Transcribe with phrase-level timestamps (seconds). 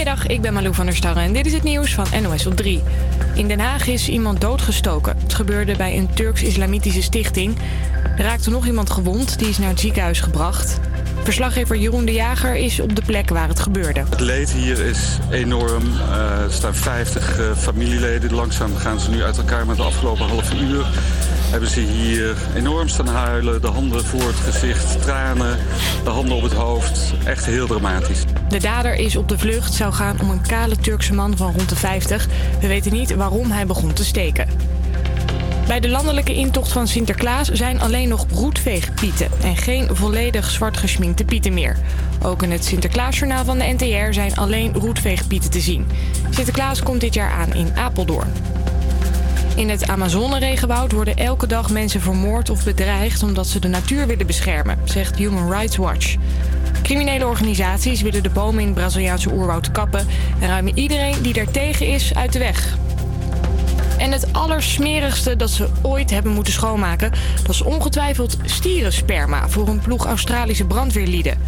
[0.00, 2.56] Goedemiddag, ik ben Malou van der Starre en dit is het nieuws van NOS op
[2.56, 2.82] 3.
[3.34, 5.16] In Den Haag is iemand doodgestoken.
[5.22, 7.56] Het gebeurde bij een Turks-islamitische stichting.
[8.16, 10.80] Er raakte nog iemand gewond, die is naar het ziekenhuis gebracht.
[11.22, 14.04] Verslaggever Jeroen de Jager is op de plek waar het gebeurde.
[14.10, 15.86] Het leed hier is enorm.
[15.86, 18.34] Uh, er staan 50 uh, familieleden.
[18.34, 20.86] Langzaam gaan ze nu uit elkaar met de afgelopen half uur.
[21.50, 23.60] Hebben ze hier enorm staan huilen.
[23.60, 25.58] De handen voor het gezicht, tranen,
[26.04, 27.12] de handen op het hoofd.
[27.24, 28.24] Echt heel dramatisch.
[28.48, 29.74] De dader is op de vlucht.
[29.74, 32.26] zou gaan om een kale Turkse man van rond de 50.
[32.60, 34.48] We weten niet waarom hij begon te steken.
[35.66, 41.24] Bij de landelijke intocht van Sinterklaas zijn alleen nog roetveegpieten en geen volledig zwart geschminkte
[41.24, 41.76] pieten meer.
[42.22, 45.86] Ook in het Sinterklaasjournaal van de NTR zijn alleen roetveegpieten te zien.
[46.30, 48.32] Sinterklaas komt dit jaar aan in Apeldoorn.
[49.60, 54.26] In het Amazone-regenwoud worden elke dag mensen vermoord of bedreigd omdat ze de natuur willen
[54.26, 56.16] beschermen, zegt Human Rights Watch.
[56.82, 60.06] Criminele organisaties willen de bomen in Braziliaanse oerwoud kappen
[60.40, 62.76] en ruimen iedereen die daartegen is uit de weg.
[63.98, 67.12] En het allersmerigste dat ze ooit hebben moeten schoonmaken...
[67.48, 71.38] is ongetwijfeld stierensperma voor een ploeg Australische brandweerlieden.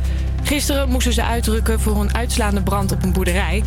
[0.42, 3.62] Gisteren moesten ze uitrukken voor een uitslaande brand op een boerderij.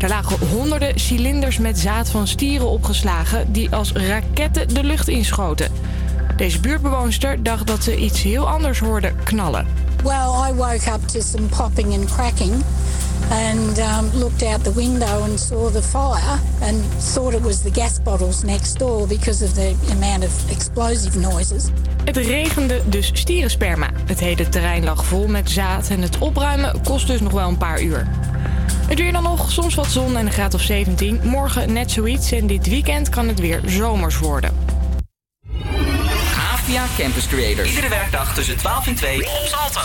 [0.00, 3.52] Daar lagen honderden cilinders met zaad van stieren opgeslagen...
[3.52, 5.72] die als raketten de lucht inschoten.
[6.36, 9.66] Deze buurtbewoonster dacht dat ze iets heel anders hoorde knallen.
[10.02, 12.52] Well, I woke up to some popping and cracking
[13.30, 17.70] and um, looked out the window and saw the fire and thought it was the
[17.72, 21.64] gas bottles next door because of the amount of explosive noises.
[22.04, 23.90] Het regende dus stierensperma.
[24.04, 27.58] Het hele terrein lag vol met zaad en het opruimen kost dus nog wel een
[27.58, 28.06] paar uur.
[28.90, 31.20] Het weer dan nog, soms wat zon en een graad of 17.
[31.22, 34.56] Morgen net zoiets en dit weekend kan het weer zomers worden.
[36.52, 37.68] Avia Campus Creators.
[37.68, 39.80] Iedere werkdag tussen 12 en 2 op Salto.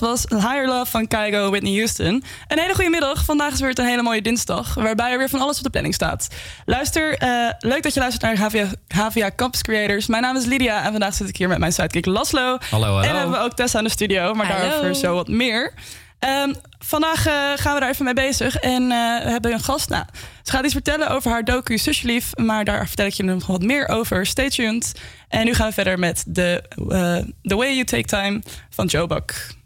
[0.00, 2.24] Dat was Higher Love van Kygo Whitney Houston.
[2.48, 3.24] Een hele goede middag.
[3.24, 5.94] Vandaag is weer een hele mooie dinsdag, waarbij er weer van alles op de planning
[5.94, 6.28] staat.
[6.64, 10.06] Luister, uh, leuk dat je luistert naar HVA, HVA Campus Creators.
[10.06, 12.58] Mijn naam is Lydia en vandaag zit ik hier met mijn sidekick Laslo.
[12.70, 13.00] Hallo, hallo.
[13.00, 14.68] En hebben we ook Tessa in de studio, maar Hallo.
[14.68, 15.74] daarover zo wat meer.
[16.18, 19.88] Ehm, vandaag eh, gaan we daar even mee bezig en eh, we hebben een gast.
[19.88, 20.04] Nou,
[20.42, 23.62] ze gaat iets vertellen over haar docu Susjelief, maar daar vertel ik je nog wat
[23.62, 24.26] meer over.
[24.26, 25.00] Stay tuned.
[25.28, 29.06] En nu gaan we verder met The, eh, The Way You Take Time van Joe
[29.06, 29.58] Buck.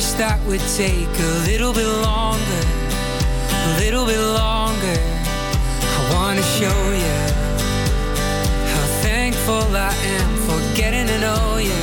[0.00, 2.62] Wish that would take a little bit longer,
[3.68, 4.98] a little bit longer.
[5.96, 7.18] I want to show you
[8.72, 11.82] how thankful I am for getting to know you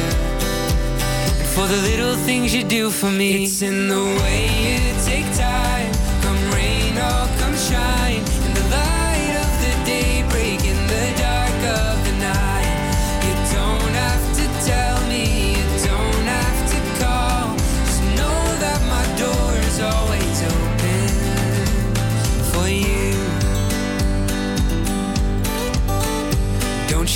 [1.39, 3.43] and for the little things you do for me.
[3.43, 5.86] It's in the way you take time,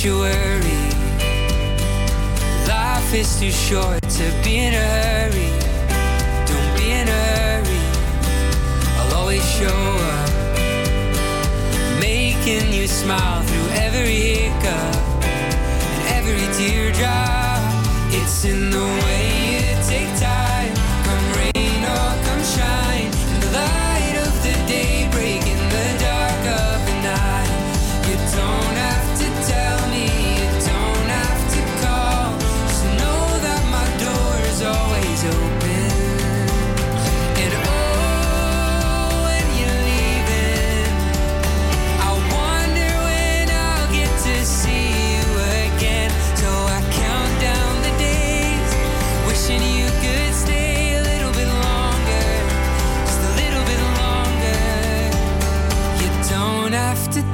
[0.03, 0.89] Worry,
[2.67, 5.51] life is too short to be in a hurry.
[6.47, 7.83] Don't be in a hurry,
[8.97, 10.31] I'll always show up,
[11.99, 17.61] making you smile through every hiccup and every teardrop.
[18.11, 19.40] It's in the way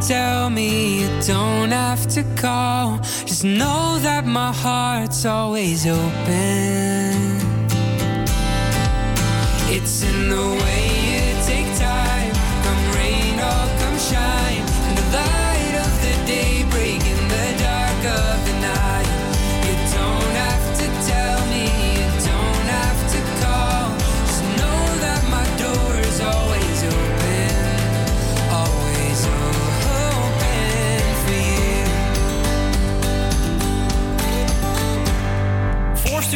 [0.07, 2.97] tell me, you don't have to call.
[3.25, 7.37] Just know that my heart's always open.
[9.69, 10.66] It's in the way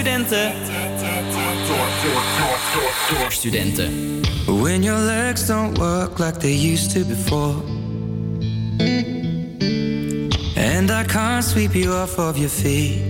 [0.01, 0.51] studenten.
[3.10, 4.22] Door studenten.
[4.62, 7.55] When your legs don't work like they used to before.
[10.55, 13.01] And I can't sweep you off of your feet.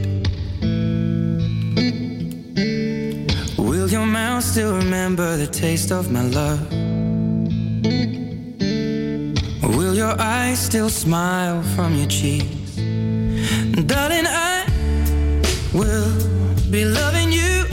[3.58, 6.60] Will your mouth still remember the taste of my love?
[9.78, 12.76] Will your eyes still smile from your cheeks?
[13.86, 14.66] Darling, I
[15.74, 16.41] will
[16.72, 17.66] be loving you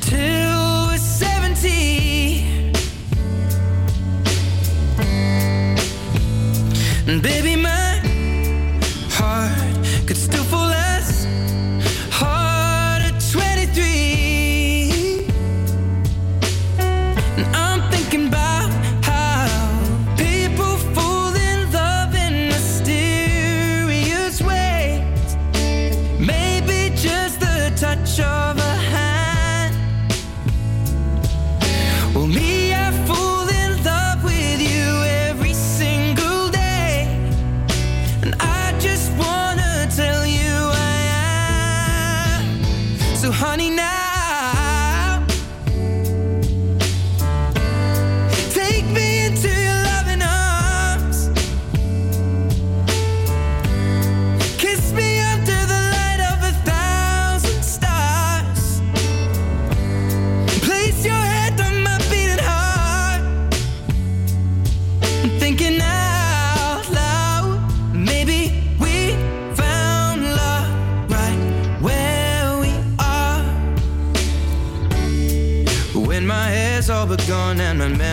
[0.00, 2.72] till we're 70.
[7.06, 7.73] And baby, my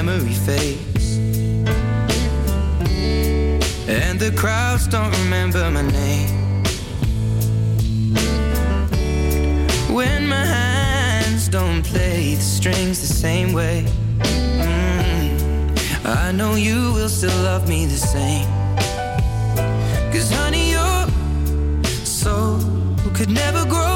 [0.03, 1.17] memory fades.
[3.87, 6.63] And the crowds don't remember my name.
[9.93, 13.85] When my hands don't play the strings the same way.
[14.19, 16.05] Mm.
[16.05, 18.49] I know you will still love me the same.
[20.11, 21.05] Cause honey, your
[22.05, 22.59] soul
[23.13, 23.90] could never grow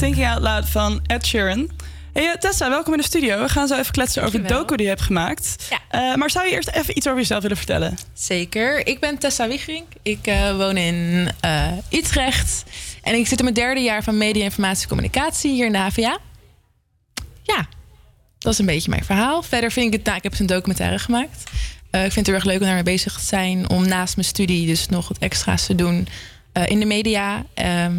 [0.00, 1.70] Thinking Out Loud van Ed Sheeran.
[2.12, 3.42] Hey eh, Tessa, welkom in de studio.
[3.42, 5.66] We gaan zo even kletsen over de docu die je hebt gemaakt.
[5.70, 5.78] Ja.
[5.88, 7.98] Eh, maar zou je eerst even iets over jezelf willen vertellen?
[8.14, 8.86] Zeker.
[8.86, 9.86] Ik ben Tessa Wiegerink.
[10.02, 11.28] Ik eh, woon in
[11.90, 12.64] Utrecht.
[13.02, 15.78] En ik zit in mijn derde jaar van media, informatie en communicatie hier in de
[15.78, 16.18] HVA.
[17.42, 17.68] Ja,
[18.38, 19.42] dat is een beetje mijn verhaal.
[19.42, 20.04] Verder vind ik het...
[20.04, 21.42] Nou, ik heb dus een documentaire gemaakt.
[21.90, 23.70] Ik vind het heel erg leuk om daarmee bezig te zijn.
[23.70, 26.08] Om naast mijn studie dus nog wat extra's te doen
[26.66, 27.44] in de media.
[27.54, 27.94] Ehm,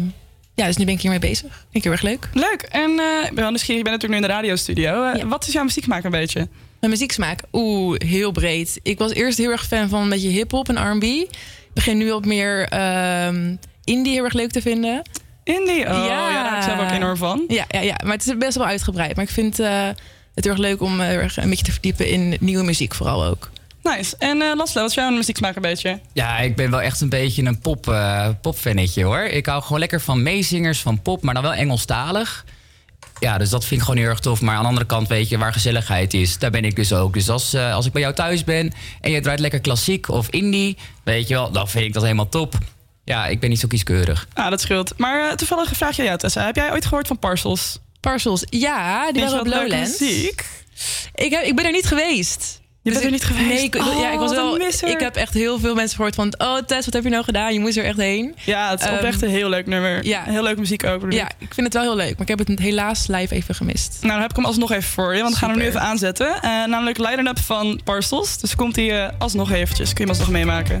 [0.54, 1.50] ja, dus nu ben ik hiermee bezig.
[1.50, 2.28] Vind ik heel erg leuk.
[2.32, 2.62] Leuk.
[2.62, 5.04] En eh, ik ben wel nieuwsgierig, je bent natuurlijk nu in de radiostudio.
[5.04, 5.26] Eh, Ja.
[5.26, 6.48] Wat is jouw muzieksmaak een beetje?
[6.80, 8.80] Mijn muzieksmaak, oeh, heel breed.
[8.82, 11.02] Ik was eerst heel erg fan van een beetje hip-hop en RB.
[11.02, 11.28] Ik
[11.74, 13.54] begin nu wat meer ehm,
[13.84, 15.02] indie heel erg leuk te vinden.
[15.44, 15.80] Indie?
[15.80, 16.04] Oh, ja.
[16.06, 16.32] Ja.
[16.32, 17.44] daar hou ik zelf ook enorm van.
[17.48, 19.16] Ja, ja, ja, maar het is best wel uitgebreid.
[19.16, 19.86] Maar ik vind eh,
[20.34, 23.24] het heel erg leuk om heel erg een beetje te verdiepen in nieuwe muziek, vooral
[23.24, 23.50] ook.
[23.82, 24.16] Nice.
[24.18, 26.00] En eh Laszlo, wat is jouw muzieksmaak een beetje?
[26.12, 29.20] Ja, ik ben wel echt een beetje een pop, eh popfannetje hoor.
[29.22, 32.44] Ik hou gewoon lekker van meezingers, van pop, maar dan wel Engelstalig.
[33.18, 34.40] Ja, dus dat vind ik gewoon heel erg tof.
[34.40, 37.14] Maar aan de andere kant, weet je, waar gezelligheid is, daar ben ik dus ook.
[37.14, 40.28] Dus als, eh, als ik bij jou thuis ben en je draait lekker klassiek of
[40.28, 42.54] indie, weet je wel, dan vind ik dat helemaal top.
[43.04, 44.28] Ja, ik ben niet zo kieskeurig.
[44.34, 44.92] Ah, dat scheelt.
[44.96, 46.44] Maar eh, toevallig een vraagje aan jou, Tessa.
[46.44, 47.78] Heb jij ooit gehoord van Parcels?
[48.00, 50.00] Parcels, ja, die je waren op Lowlands.
[51.14, 52.60] Ik, heb, ik ben er niet geweest.
[52.84, 53.48] Je Dus bent er niet geweest?
[53.48, 54.90] Nee, ik, Oh, ja, ik was wat een wel.
[54.90, 56.34] Ik heb echt heel veel mensen gehoord van.
[56.38, 57.52] Oh, Tess, wat heb je nou gedaan?
[57.52, 58.34] Je moest er echt heen.
[58.44, 60.04] Ja, het is Ehm, oprecht een heel leuk nummer.
[60.04, 60.22] ja.
[60.24, 61.00] Heel leuke muziek ook.
[61.00, 61.54] bedoel Ja, ik.
[61.54, 62.10] vind het wel heel leuk.
[62.12, 63.96] Maar ik heb het helaas live even gemist.
[64.00, 65.80] Nou, dan heb ik hem alsnog even voor je, want we gaan hem nu even
[65.80, 66.34] aanzetten.
[66.34, 68.38] Eh, namelijk line-up van Parcels.
[68.38, 69.92] Dus komt hij eh, alsnog eventjes.
[69.92, 70.80] Kun je hem alsnog meemaken.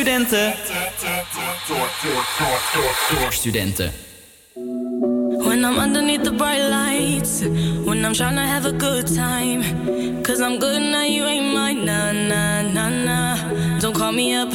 [0.00, 0.54] Studenten.
[3.10, 3.92] Door studenten.
[5.44, 7.42] When I'm underneath the bright lights,
[7.84, 9.62] when I'm trying to have a good time.
[10.22, 11.84] Cause I'm good now, you ain't mine.
[11.84, 13.78] Nah, nah, nah, nah.
[13.80, 14.52] Don't call me up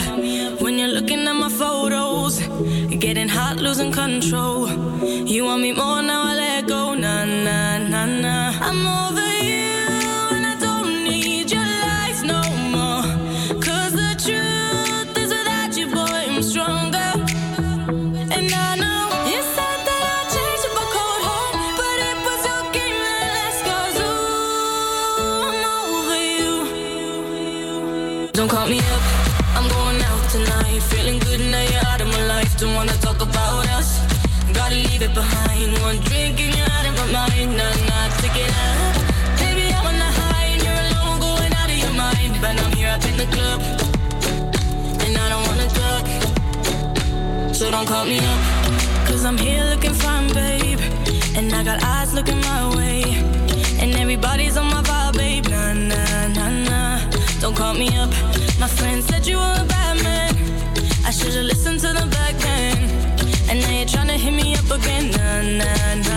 [0.62, 2.39] when you're looking at my photos.
[2.89, 4.67] Getting hot, losing control.
[5.03, 6.95] You want me more now, I let go.
[6.95, 8.51] Nah, nah, nah, nah.
[8.67, 9.25] I'm over
[47.65, 48.41] So don't call me up.
[49.08, 50.80] Cause I'm here looking fine, babe.
[51.36, 53.01] And I got eyes looking my way.
[53.82, 55.47] And everybody's on my vibe, babe.
[55.47, 56.99] Nah, nah, nah, nah.
[57.41, 58.12] Don't call me up.
[58.60, 60.36] My friend said you were a bad man.
[61.08, 62.78] I should've listened to the back then.
[63.49, 65.10] And now you're trying to hit me up again.
[65.17, 66.14] Nah, nah, nah,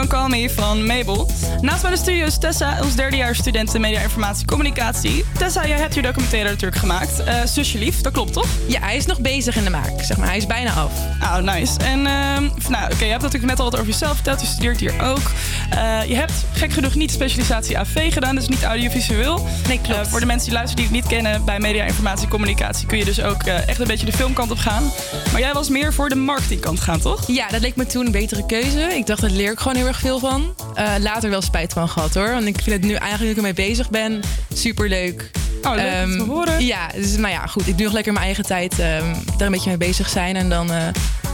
[0.00, 1.30] Don't Call Me van Mabel.
[1.60, 5.24] Naast mij de studio is Tessa, ons derdejaars student in media, informatie, communicatie.
[5.38, 7.24] Tessa, jij hebt je documentaire natuurlijk gemaakt.
[7.24, 8.46] Eh Zusje Lief, dat klopt toch?
[8.66, 10.26] Ja, hij is nog bezig in de maak, zeg maar.
[10.26, 10.92] Hij is bijna af.
[11.22, 11.78] Oh, nice.
[11.78, 14.40] En ehm, nou, oké, je hebt natuurlijk net al wat over jezelf verteld.
[14.40, 15.30] Je studeert hier ook.
[15.70, 19.46] Eh, je hebt gek genoeg niet specialisatie AV gedaan, dus niet audiovisueel.
[19.68, 20.00] Nee, klopt.
[20.00, 22.98] Eh, voor de mensen die luisteren die het niet kennen, bij media, informatie, communicatie kun
[22.98, 24.92] je dus ook eh, echt een beetje de filmkant op gaan.
[25.32, 27.26] Maar jij was meer voor de marketingkant gaan, toch?
[27.26, 28.80] Ja, dat leek me toen een betere keuze.
[28.80, 30.54] Ik dacht, daar leer ik gewoon heel erg veel van.
[31.00, 32.30] Later wel spijt van gehad hoor.
[32.30, 34.20] Want ik vind het nu eigenlijk, nu ik ermee bezig ben,
[34.54, 35.30] superleuk.
[35.62, 36.64] Oh, leuk om te horen.
[36.64, 37.66] Ja, dus nou ja, goed.
[37.66, 40.36] Ik doe nog lekker mijn eigen tijd ehm, daar een beetje mee bezig zijn.
[40.36, 40.70] En dan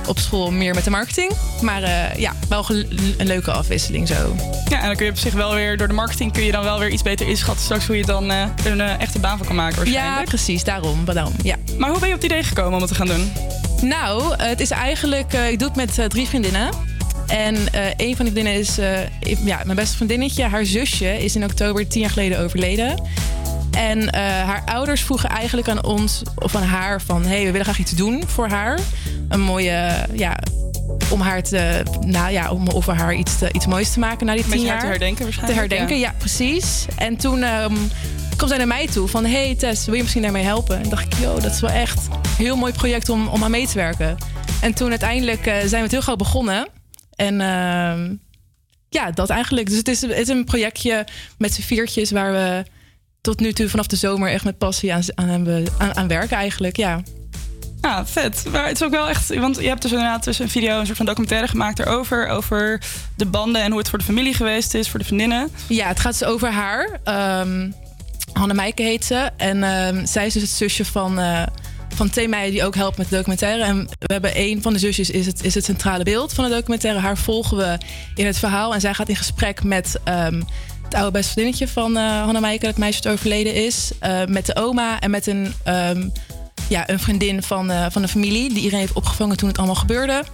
[0.06, 1.32] op school meer met de marketing.
[1.60, 2.64] Maar eh, ja, wel
[3.16, 4.34] een leuke afwisseling zo.
[4.68, 6.64] Ja, en dan kun je op zich wel weer, door de marketing kun je dan
[6.64, 9.46] wel weer iets beter inschatten straks hoe je dan eh, een eh, echte baan van
[9.46, 10.28] kan maken Ja, waarschijnlijk.
[10.28, 10.64] precies.
[10.64, 11.04] Daarom.
[11.04, 11.56] daarom ja.
[11.78, 13.32] Maar hoe ben je op het idee gekomen om het te gaan doen?
[13.80, 15.32] Nou, het is eigenlijk...
[15.32, 16.68] ik doe het met drie vriendinnen.
[17.26, 17.56] En
[17.96, 18.76] een van die vriendinnen is...
[19.44, 20.44] ja, mijn beste vriendinnetje.
[20.44, 23.02] Haar zusje is in oktober tien jaar geleden overleden.
[23.76, 26.22] En eh, haar ouders vroegen eigenlijk aan ons...
[26.34, 27.22] of aan haar van...
[27.22, 28.78] hé, hey, we willen graag iets doen voor haar.
[29.28, 30.06] Een mooie...
[30.12, 30.38] ja,
[31.10, 31.82] om haar te...
[32.00, 34.70] Nou ja, om over haar iets, te- iets moois te maken na die tien jaar.
[34.70, 35.58] haar te herdenken Te waarschijnlijk.
[35.60, 36.84] herdenken, ja, precies.
[36.96, 37.74] En toen ehm
[38.36, 39.24] kwam zij naar mij toe van...
[39.24, 40.82] hey Tess, wil je misschien daarmee helpen?
[40.82, 43.50] En dacht ik, yo, dat is wel echt een heel mooi project om, om aan
[43.50, 44.16] mee te werken.
[44.60, 46.68] En toen uiteindelijk eh, zijn we het heel gauw begonnen.
[47.14, 48.14] En ehm,
[48.88, 49.66] ja, dat eigenlijk.
[49.68, 51.06] Dus het is, het is een projectje
[51.38, 52.10] met z'n viertjes...
[52.10, 52.64] waar we
[53.26, 56.36] tot nu toe vanaf de zomer echt met passie aan, aan, hebben- aan, aan werken
[56.36, 57.02] eigenlijk, ja.
[57.80, 58.44] Ja, vet.
[58.52, 59.34] Maar het is ook wel echt...
[59.34, 62.28] Want je hebt dus inderdaad dus een video, een soort van documentaire gemaakt erover.
[62.28, 62.80] Over
[63.16, 65.50] de banden en hoe het voor de familie geweest is, voor de vriendinnen.
[65.66, 67.00] Ja, het gaat dus over haar.
[67.04, 67.70] Ehm
[68.32, 69.30] Hanne Meijke heet ze.
[69.36, 71.42] En ehm, zij is dus het zusje van, eh,
[71.94, 73.62] van twee meiden die ook helpen met de documentaire.
[73.64, 76.50] En we hebben een van de zusjes, is het, is het centrale beeld van de
[76.50, 77.00] documentaire.
[77.00, 77.78] Haar volgen we
[78.14, 78.74] in het verhaal.
[78.74, 80.42] En zij gaat in gesprek met ehm,
[80.86, 83.92] het oude beste vriendinnetje van uh, Hanna Meijker, het meisje dat overleden is.
[84.00, 86.08] eh, met de oma en met een, ehm,
[86.68, 88.48] ja, een vriendin van, eh, van de familie.
[88.48, 90.24] Die iedereen heeft opgevangen toen het allemaal gebeurde.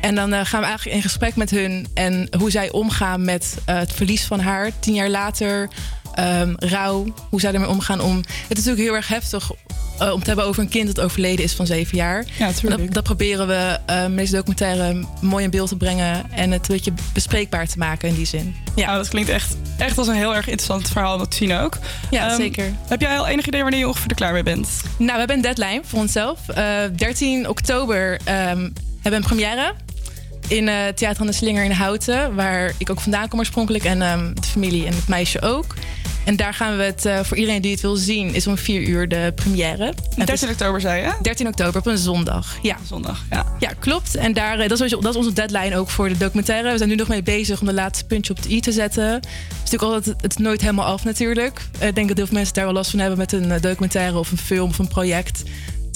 [0.00, 3.92] En dan gaan we eigenlijk in gesprek met hun en hoe zij omgaan met het
[3.92, 5.68] verlies van haar tien jaar later.
[6.16, 8.00] Ehm, rouw, hoe zij ermee omgaan.
[8.00, 9.50] Om, het is natuurlijk heel erg heftig
[9.98, 12.24] eh, om te hebben over een kind dat overleden is van zeven jaar.
[12.38, 16.50] Ja, dat, dat proberen we eh, met deze documentaire mooi in beeld te brengen en
[16.50, 18.54] het een beetje bespreekbaar te maken in die zin.
[18.74, 21.52] Ja, dat klinkt echt, echt als een heel erg interessant verhaal om dat te zien
[21.52, 21.78] ook.
[22.10, 22.72] Ja, Ehm, zeker.
[22.88, 24.68] Heb jij al enig idee wanneer je ongeveer er klaar mee bent?
[24.96, 26.48] Nou, we hebben een deadline voor onszelf.
[26.48, 26.64] Eh
[26.96, 28.70] 13 oktober ehm, hebben
[29.02, 29.72] we een première
[30.48, 34.02] in eh Theater aan de Slinger in Houten, waar ik ook vandaan kom oorspronkelijk en
[34.02, 35.74] ehm, de familie en het meisje ook.
[36.24, 38.80] En daar gaan we het, eh, voor iedereen die het wil zien, is om 4
[38.80, 39.94] uur de première.
[40.16, 41.12] En 13 oktober zei je?
[41.22, 42.58] 13 oktober op een zondag.
[42.62, 43.24] Ja, zondag.
[43.30, 44.14] Ja, ja klopt.
[44.14, 46.70] En daar, eh, dat, is, sowieso- dat is onze deadline ook voor de documentaire.
[46.70, 49.04] We zijn nu nog mee bezig om de laatste puntje op het i te zetten.
[49.12, 49.24] Het
[49.64, 51.60] is natuurlijk altijd het is nooit helemaal af natuurlijk.
[51.80, 54.30] Ik denk dat heel veel mensen daar wel last van hebben met een documentaire of
[54.30, 55.42] een film of een project.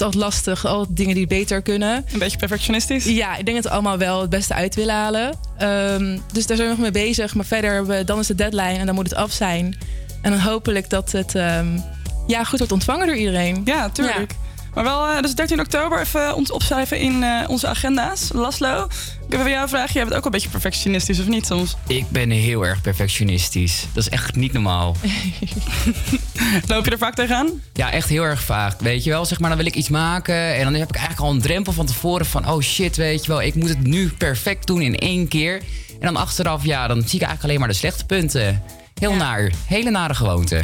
[0.00, 2.04] Altijd lastig, altijd dingen die beter kunnen.
[2.12, 3.04] Een beetje perfectionistisch?
[3.04, 5.34] Ja, ik denk dat we allemaal wel het beste uit willen halen.
[5.58, 7.34] Ehm, dus daar zijn we nog mee bezig.
[7.34, 9.78] Maar verder, we- dan is de deadline en dan moet het af zijn.
[10.22, 11.66] En dan hopelijk dat het ehm,
[12.26, 13.62] ja, goed wordt ontvangen door iedereen.
[13.64, 14.34] Ja, tuurlijk.
[14.74, 18.30] Maar wel, eh, dus 13 oktober even ons opschrijven in eh, onze agenda's.
[18.32, 19.92] Laslo, ik heb even jou vragen.
[19.92, 21.76] Jij bent ook een beetje perfectionistisch, of niet soms?
[21.86, 23.86] Ik ben heel erg perfectionistisch.
[23.92, 24.96] Dat is echt niet normaal.
[26.66, 27.48] Loop je er vaak tegenaan?
[27.72, 28.80] Ja, echt heel erg vaak.
[28.80, 30.54] Weet je wel, zeg maar, dan wil ik iets maken.
[30.54, 32.48] En dan heb ik eigenlijk al een drempel van tevoren van...
[32.48, 35.62] oh shit, weet je wel, ik moet het nu perfect doen in één keer.
[36.00, 38.62] En dan achteraf, ja, dan zie ik eigenlijk alleen maar de slechte punten.
[39.00, 39.50] Heel naar.
[39.66, 40.62] Hele nare gewoonte.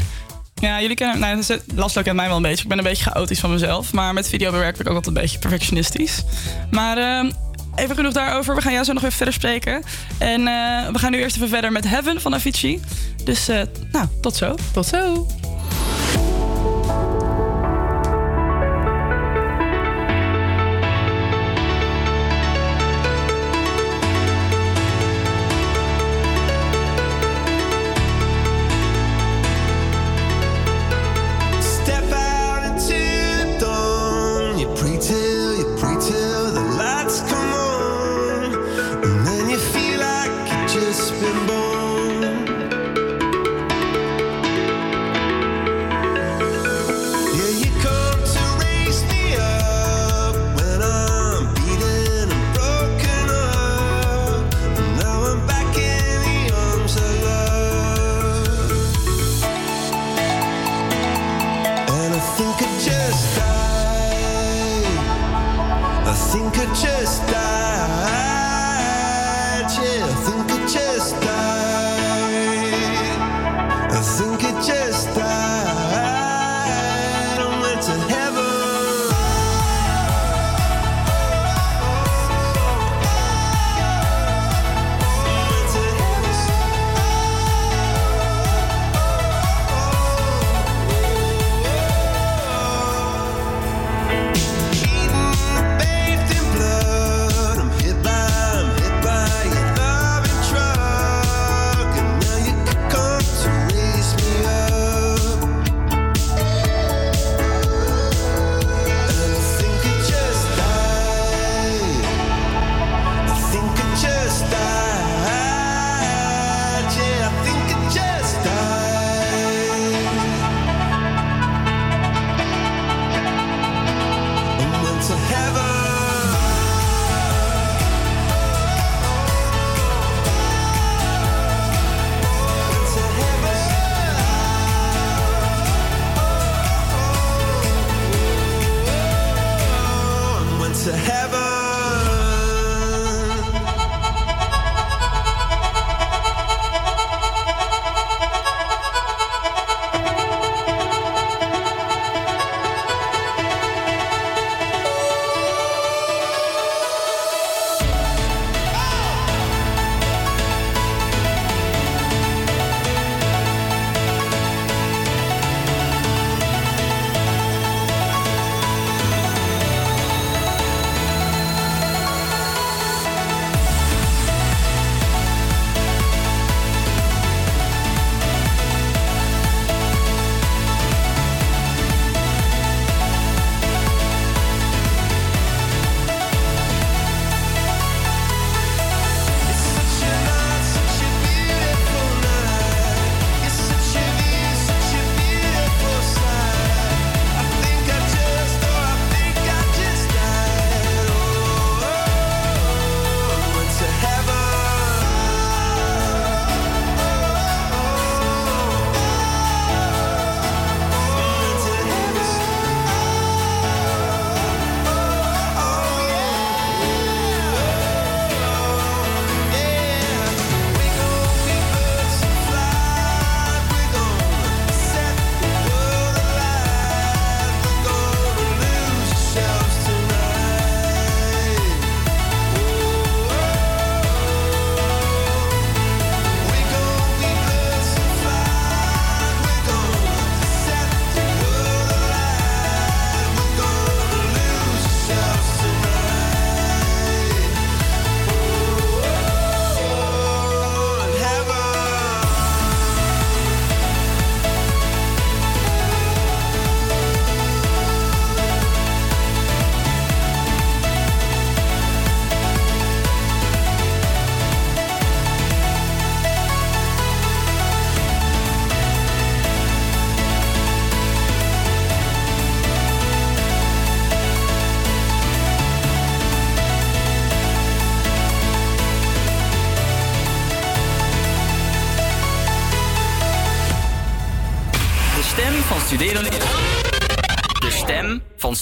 [0.60, 1.18] Ja, jullie kennen...
[1.18, 2.62] Nou, Laslo kent mij wel een beetje.
[2.62, 3.92] Ik ben een beetje chaotisch van mezelf.
[3.92, 6.24] Maar met videobewerk ben ik ook altijd een beetje perfectionistisch.
[6.70, 7.30] Maar eh,
[7.74, 8.54] even genoeg daarover.
[8.54, 9.82] We gaan jou zo nog even verder spreken.
[10.18, 12.80] En eh, we gaan nu eerst even verder met Heaven van Avicii.
[13.24, 13.60] Dus, eh,
[13.92, 14.54] nou, tot zo.
[14.72, 15.26] Tot zo.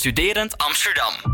[0.05, 1.34] Studerend Amsterdam.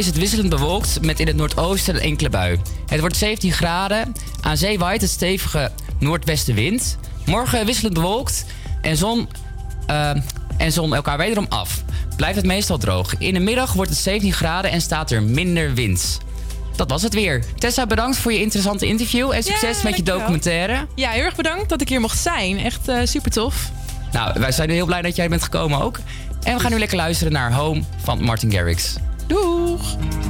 [0.00, 2.60] is het wisselend bewolkt met in het noordoosten een enkele bui.
[2.86, 4.12] Het wordt 17 graden.
[4.40, 6.98] Aan zee waait een stevige noordwestenwind.
[7.26, 8.44] Morgen wisselend bewolkt
[8.82, 9.28] en zon,
[9.86, 10.10] eh,
[10.56, 11.82] en zon elkaar wederom af.
[12.16, 13.18] Blijft het meestal droog.
[13.18, 16.18] In de middag wordt het 17 graden en staat er minder wind.
[16.76, 17.44] Dat was het weer.
[17.58, 20.86] Tessa, bedankt voor je interessante interview en succes met je documentaire.
[20.94, 22.58] Ja, heel erg bedankt dat ik hier mocht zijn.
[22.58, 23.70] Echt eh, uh, super tof.
[24.12, 25.98] Nou, wij zijn heel blij dat jij bent gekomen ook.
[26.42, 28.96] En we gaan nu lekker luisteren naar Home van Martin Garrix.
[29.30, 30.29] Doeg!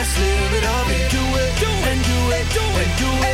[0.00, 3.26] Let's live it up and do it, do it, and do it, do it, do
[3.26, 3.29] it.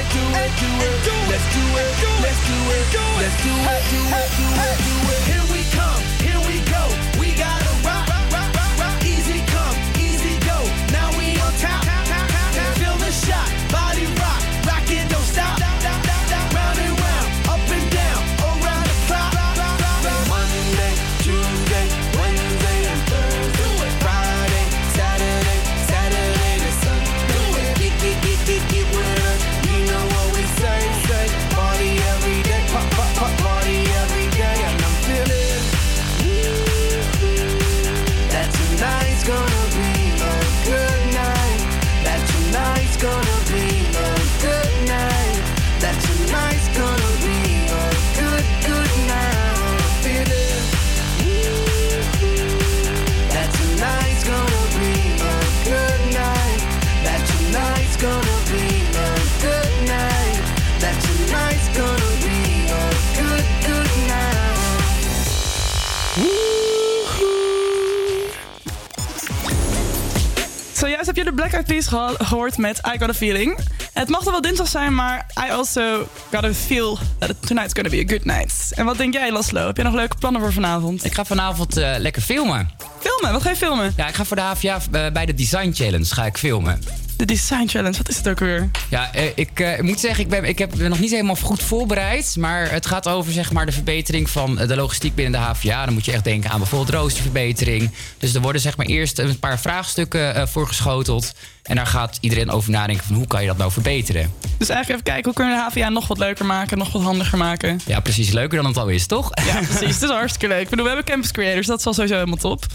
[71.26, 73.58] De Black Eyed Peas gehoord met I Got A Feeling.
[73.92, 77.88] Het mag er wel dinsdag zijn, maar I also got a feel that tonight's gonna
[77.90, 78.72] be a good night.
[78.74, 79.66] En wat denk jij, Laszlo?
[79.66, 81.04] Heb je nog leuke plannen voor vanavond?
[81.04, 82.70] Ik ga vanavond eh, lekker filmen.
[83.00, 83.32] Filmen?
[83.32, 83.92] Wat ga je filmen?
[83.96, 86.80] Ja, ik ga voor de HVA eh, bij de Design Challenge ga ik filmen.
[87.16, 88.70] De Design Challenge, wat is het ook weer?
[88.88, 91.62] Ja, eh, ik eh, moet zeggen, ik ben, ik heb, ben nog niet helemaal goed
[91.62, 92.36] voorbereid.
[92.38, 95.84] Maar het gaat over zeg maar, de verbetering van de logistiek binnen de HVA.
[95.84, 97.90] Dan moet je echt denken aan bijvoorbeeld roosterverbetering.
[98.18, 101.34] Dus er worden zeg maar, eerst een paar vraagstukken eh, voorgeschoteld.
[101.62, 104.32] En daar gaat iedereen over nadenken van hoe kan je dat nou verbeteren.
[104.58, 107.02] Dus eigenlijk even kijken, hoe kunnen we de HVA nog wat leuker maken, nog wat
[107.02, 107.80] handiger maken?
[107.86, 108.30] Ja, precies.
[108.30, 109.30] Leuker dan het al is, toch?
[109.46, 109.94] Ja, precies.
[109.94, 110.62] Het is hartstikke leuk.
[110.62, 112.66] Ik bedoel, we hebben Campus Creators, dat is al sowieso helemaal top.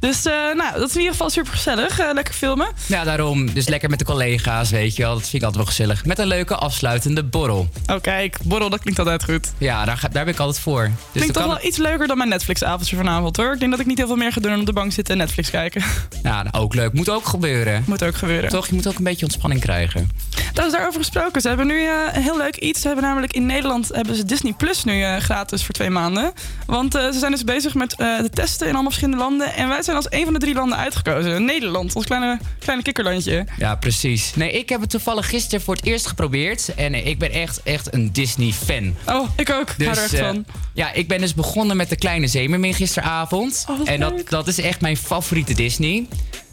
[0.00, 1.98] Dus eh, nou, dat is in ieder geval super gezellig.
[1.98, 2.68] Eh, lekker filmen.
[2.86, 3.54] Ja, daarom.
[3.54, 5.12] Dus lekker met de collega's, weet je wel.
[5.12, 6.04] Dat vind ik altijd wel gezellig.
[6.04, 7.68] Met een leuke afsluitende borrel.
[7.86, 9.52] Oh, kijk, borrel, dat klinkt altijd goed.
[9.58, 10.82] Ja, daar, ga, daar ben ik altijd voor.
[10.82, 13.52] Dus Klinkt toch wel iets leuker dan mijn Netflix-avondje vanavond, hoor.
[13.52, 15.14] Ik denk dat ik niet heel veel meer ga doen dan op de bank zitten
[15.14, 15.82] en Netflix kijken.
[16.22, 16.92] Ja, nou, ook leuk.
[16.92, 17.82] Moet ook gebeuren.
[17.86, 18.50] Moet ook gebeuren.
[18.50, 20.10] Toch, je moet ook een beetje ontspanning krijgen.
[20.52, 21.40] Dat is daarover gesproken.
[21.40, 22.80] Ze hebben nu eh, een heel leuk iets.
[22.80, 26.32] Ze hebben namelijk in Nederland hebben ze Disney Plus nu gratis voor twee maanden.
[26.66, 29.54] Want ze zijn dus bezig met de testen in allemaal verschillende landen.
[29.54, 31.44] En wij zijn als een van de drie landen uitgekozen.
[31.44, 33.46] Nederland, ons kleine, kleine kikkerlandje.
[33.58, 34.32] Ja, precies.
[34.34, 36.74] Nee, ik heb het toevallig gisteren voor het eerst geprobeerd.
[36.74, 38.96] En eh, ik ben echt, echt een Disney-fan.
[39.06, 39.70] Oh, ik ook.
[39.70, 40.44] Ik hou er echt eh, van.
[40.74, 43.64] ja, ik ben dus begonnen met de kleine zeemermin gisteravond.
[43.68, 44.30] Oh, en dat, leuk.
[44.30, 46.06] dat is echt mijn favoriete Disney.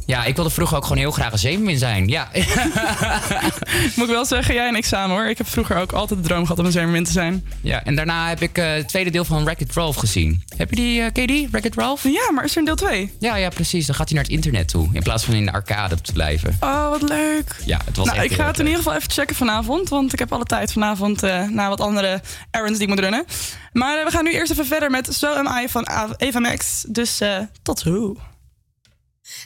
[0.06, 2.08] Ja, ik wilde vroeger ook gewoon heel graag een zeemermin zijn.
[2.08, 2.30] Ja,
[3.96, 5.26] Moet ik wel zeggen, jij en ik samen hoor.
[5.26, 7.46] Ik heb vroeger ook altijd de droom gehad om een zeemermin te zijn.
[7.62, 10.44] ja en daarna heb ik eh, het tweede deel van Wreck-It Ralph gezien.
[10.58, 11.48] Heb je die, eh ken je die?
[11.52, 12.04] Wreck-It Ralph?
[12.04, 13.12] Ja, maar is er een deel 2?
[13.20, 13.86] Ja, ja, precies.
[13.86, 14.90] Dan gaat hij naar het internet toe.
[14.92, 16.58] In plaats van in de arcade te blijven.
[16.60, 17.56] Oh, wat leuk.
[17.66, 19.90] Ja, het was nou, echt ik ga het in ieder geval even checken vanavond.
[19.90, 23.26] Want ik heb alle tijd vanavond eh naar wat andere errands die ik moet runnen.
[23.74, 25.88] Maar we gaan nu eerst even verder met So Am I van
[26.18, 26.86] Eva Max.
[26.88, 27.22] Dus
[27.64, 28.18] tot zo.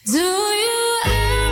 [0.06, 1.49] Do you ever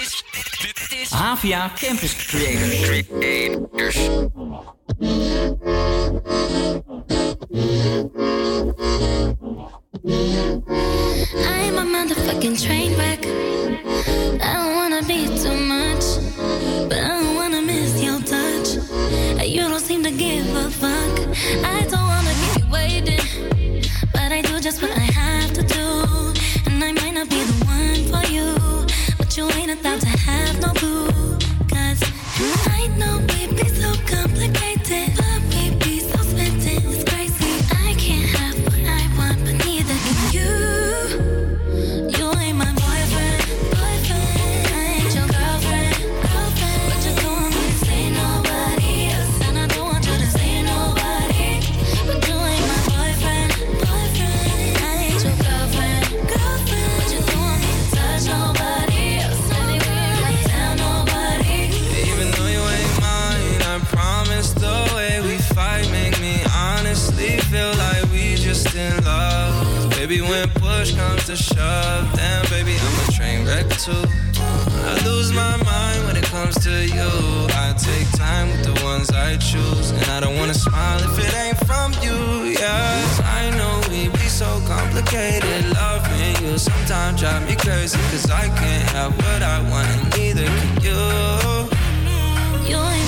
[0.00, 0.22] is,
[0.60, 3.06] dit is Havia Campus Creators.
[3.06, 3.96] Creators.
[11.46, 13.26] I'm a motherfucking train wreck.
[14.40, 16.04] I don't wanna be too much,
[16.88, 18.68] but I don't wanna miss your touch.
[19.44, 21.14] You don't seem to give a fuck.
[21.64, 22.29] I don't wanna
[71.30, 74.04] to shove, damn baby, I'm a train wreck too.
[74.42, 77.10] I lose my mind when it comes to you.
[77.54, 81.32] I take time with the ones I choose, and I don't wanna smile if it
[81.36, 82.58] ain't from you.
[82.58, 85.70] Yeah, I know we be so complicated.
[85.72, 90.46] Loving you sometimes drive me crazy, cause I can't have what I want, and neither
[90.46, 91.00] can you.
[92.70, 92.99] You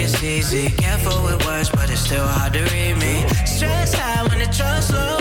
[0.00, 0.70] it's easy.
[0.76, 3.26] Careful with words, but it's still hard to read me.
[3.46, 5.19] Stress high when the trust low.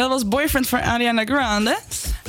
[0.00, 1.78] Dat was Boyfriend van Ariana Grande.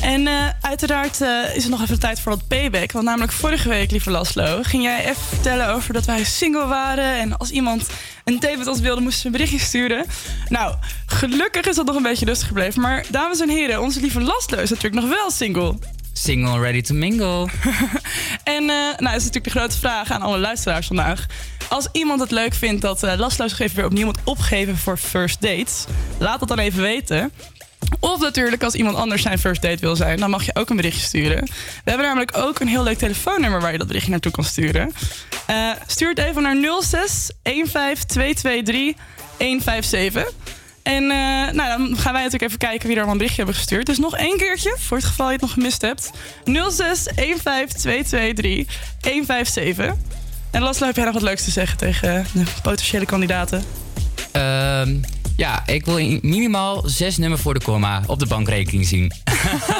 [0.02, 2.92] En eh, uiteraard eh, is het nog even tijd voor wat payback.
[2.92, 7.20] Want namelijk vorige week, lieve Laslo, ging jij even vertellen over dat wij single waren.
[7.20, 7.90] En als iemand
[8.24, 10.06] een date met ons wilde, moesten ze een berichtje sturen.
[10.50, 12.82] Nou, gelukkig is dat nog een beetje rustig gebleven.
[12.82, 15.78] Maar dames en heren, onze lieve Laslo is natuurlijk nog wel single.
[16.14, 17.48] Single, ready to mingle.
[18.44, 21.26] En eh, nou, dat is natuurlijk de grote vraag aan alle luisteraars vandaag.
[21.70, 24.98] Als iemand het leuk vindt dat eh Laszlo zich even weer opnieuw moet opgeven voor
[24.98, 25.86] first dates,
[26.18, 27.32] laat dat dan even weten.
[28.00, 30.76] Of natuurlijk, als iemand anders zijn first date wil zijn, dan mag je ook een
[30.76, 31.44] berichtje sturen.
[31.84, 34.92] We hebben namelijk ook een heel leuk telefoonnummer waar je dat berichtje naartoe kan sturen.
[35.46, 38.94] Eh, stuur het even naar 06 15223
[39.38, 40.32] 157.
[40.84, 43.60] En eh, nou, dan gaan wij natuurlijk even kijken wie er al een berichtje hebben
[43.60, 43.86] gestuurd.
[43.86, 46.12] Dus nog één keertje, voor het geval je het nog gemist hebt.
[46.44, 49.94] 06 15223 157.
[50.52, 53.64] En Laszlo, heb jij nog wat leuks te zeggen tegen de potentiële kandidaten?
[54.32, 54.98] Ehm,
[55.42, 59.12] ja, ik wil in- minimaal zes nummer voor de komma op de bankrekening zien.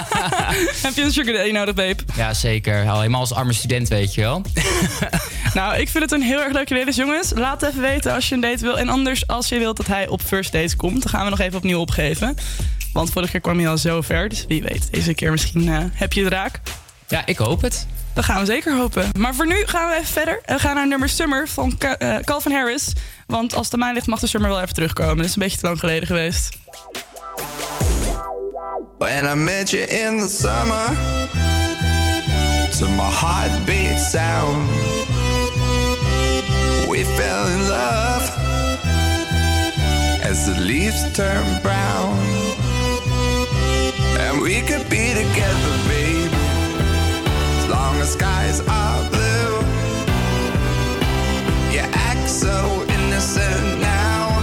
[0.86, 1.96] heb je een sugar daddy nodig, babe?
[2.16, 2.90] Ja, zeker.
[2.90, 4.42] Al helemaal als arme student, weet je wel.
[5.54, 6.86] Nou, ik vind het een heel erg leuk idee.
[6.86, 8.78] Dus jongens, laat even weten als je een date wil.
[8.80, 11.40] En anders, als je wilt dat hij op first dates komt, dan gaan we nog
[11.40, 12.36] even opnieuw opgeven.
[12.94, 14.30] Want vorige keer kwam hij al zo ver.
[14.30, 16.60] Dus wie weet, deze keer misschien eh, heb je het raak.
[17.08, 17.88] Ja, ik hoop het.
[18.14, 19.10] Dat gaan we zeker hopen.
[19.18, 20.42] Maar voor nu gaan we even verder.
[20.46, 22.94] We gaan naar nummer Summer van eh, Calvin Harris.
[23.32, 25.18] Want als het aan mij ligt, mag de Summer wel even terugkomen.
[25.18, 26.58] Dat is een beetje te lang geleden geweest.
[28.98, 30.86] When I met you in the summer,
[32.78, 34.70] to my heartbeat sound,
[36.90, 38.32] we fell in love
[40.30, 42.18] as the leaves turn brown,
[44.20, 46.30] and we could be together, baby,
[47.58, 49.64] as long as skies are blue.
[51.72, 52.91] You act so
[53.22, 54.40] innocent now,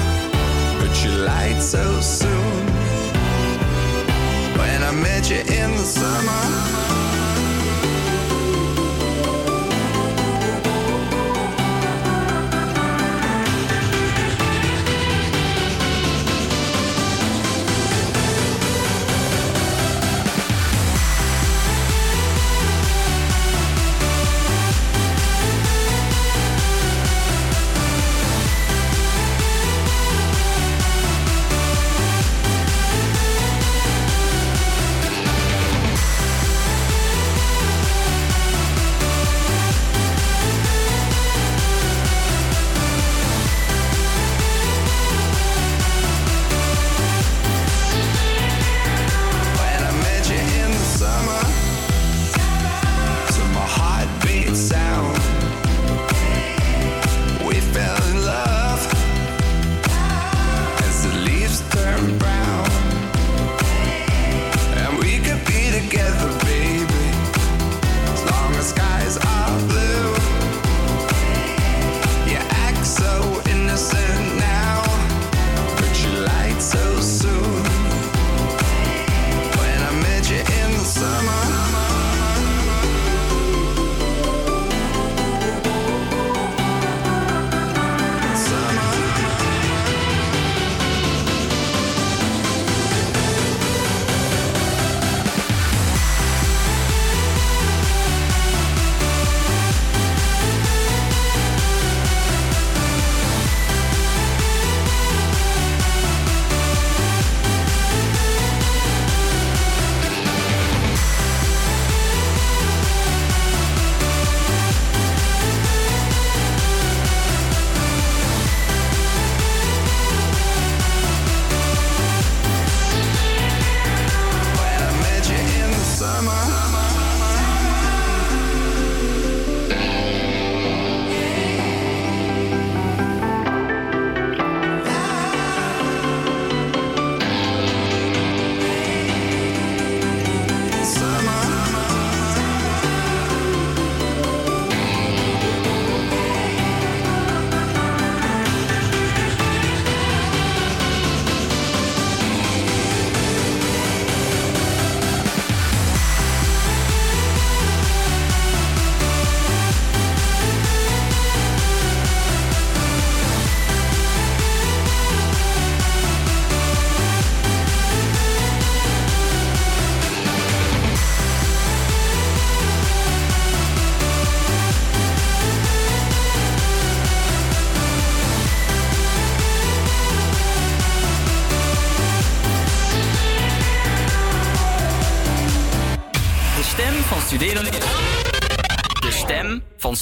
[0.79, 2.67] but you lied so soon.
[4.57, 6.68] When I met you in the summer.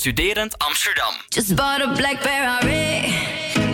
[0.06, 1.14] Studerend Amsterdam.
[1.32, 3.10] Just bought a black Ferrari.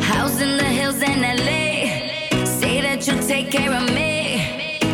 [0.00, 2.46] House in the hills in LA.
[2.46, 4.40] Say that you'll take care of me.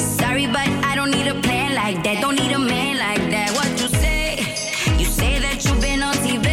[0.01, 2.21] Sorry, but I don't need a plan like that.
[2.21, 3.53] Don't need a man like that.
[3.53, 4.39] What you say?
[4.99, 6.49] You say that you've been on TV.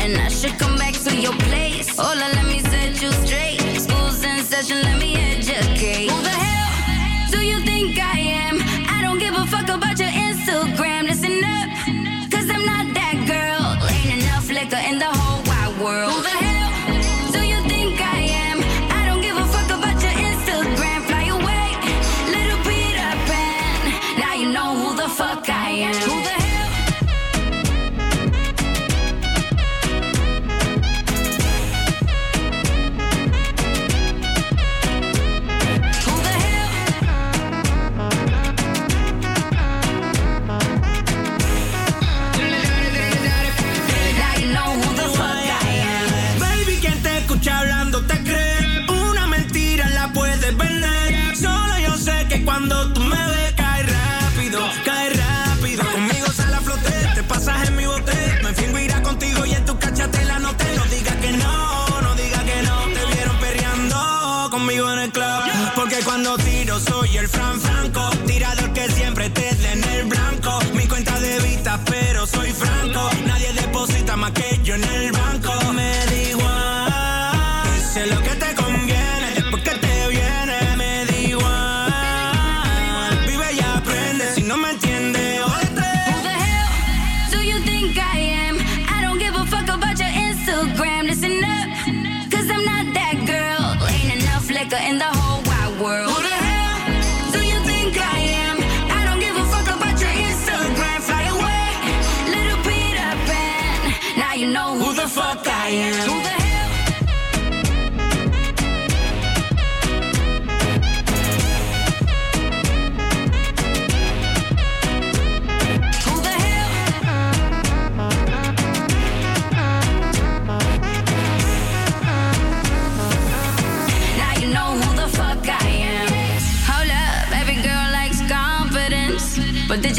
[0.00, 1.94] And I should come back to your place.
[1.94, 3.60] Hola, let me set you straight.
[3.78, 6.10] School's in session, let me educate.
[6.10, 8.18] Who the hell do you think I
[8.48, 8.56] am?
[8.88, 10.73] I don't give a fuck about your Instagram.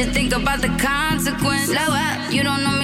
[0.06, 1.66] You think about the consequence?
[1.66, 2.75] Slow up, you don't know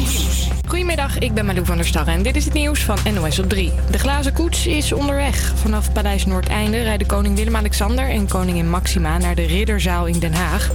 [0.00, 0.48] Nieuws.
[0.66, 3.48] Goedemiddag, ik ben Malou van der Starre en dit is het nieuws van NOS op
[3.48, 3.72] 3.
[3.90, 5.52] De glazen koets is onderweg.
[5.56, 10.70] Vanaf Paleis Noordeinde rijden koning Willem-Alexander en koningin Maxima naar de Ridderzaal in Den Haag.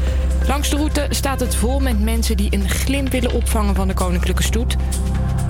[0.47, 3.93] Langs de route staat het vol met mensen die een glimp willen opvangen van de
[3.93, 4.75] koninklijke stoet.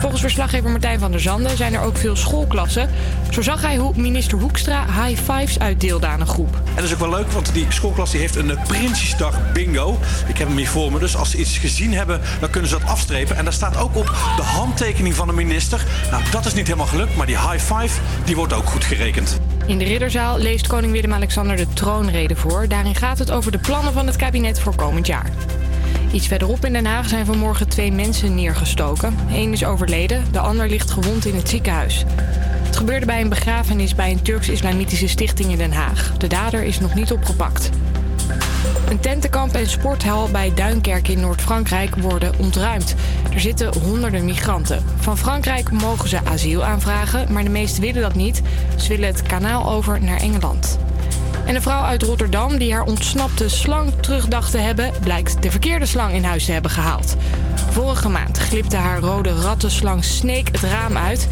[0.05, 2.89] Volgens verslaggever Martijn van der Zanden zijn er ook veel schoolklassen.
[3.29, 6.55] Zo zag hij hoe minister Hoekstra high fives uitdeelde aan een groep.
[6.55, 9.99] En dat is ook wel leuk, want die schoolklas die heeft een eh, Prinsjesdag bingo.
[10.27, 12.77] Ik heb hem hier voor me, dus als ze iets gezien hebben, dan kunnen ze
[12.77, 13.37] dat afstrepen.
[13.37, 15.85] En daar staat ook op de handtekening van de minister.
[16.11, 19.39] Nou, dat is niet helemaal gelukt, maar die high five, die wordt ook goed gerekend.
[19.65, 22.67] In de Ridderzaal leest koning Willem-Alexander de troonrede voor.
[22.67, 25.29] Daarin gaat het over de plannen van het kabinet voor komend jaar.
[26.11, 29.15] Iets verderop in Den Haag zijn vanmorgen twee mensen neergestoken.
[29.29, 32.03] Eén is overleden, de ander ligt gewond in het ziekenhuis.
[32.63, 36.13] Het gebeurde bij een begrafenis bij een Turks-Islamitische stichting in Den Haag.
[36.17, 37.69] De dader is nog niet opgepakt.
[38.89, 42.95] Een tentenkamp en sporthal bij Duinkerk in Noord-Frankrijk worden ontruimd.
[43.33, 44.83] Er zitten honderden migranten.
[44.99, 48.41] Van Frankrijk mogen ze asiel aanvragen, maar de meesten willen dat niet.
[48.75, 50.77] Ze willen het kanaal over naar Engeland.
[51.45, 55.51] En een vrouw uit Rotterdam die haar ontsnapte slang terug dacht te hebben, blijkt de
[55.51, 57.15] verkeerde slang in huis te hebben gehaald.
[57.69, 61.27] Vorige maand glipte haar rode rattenslang Snake het raam uit.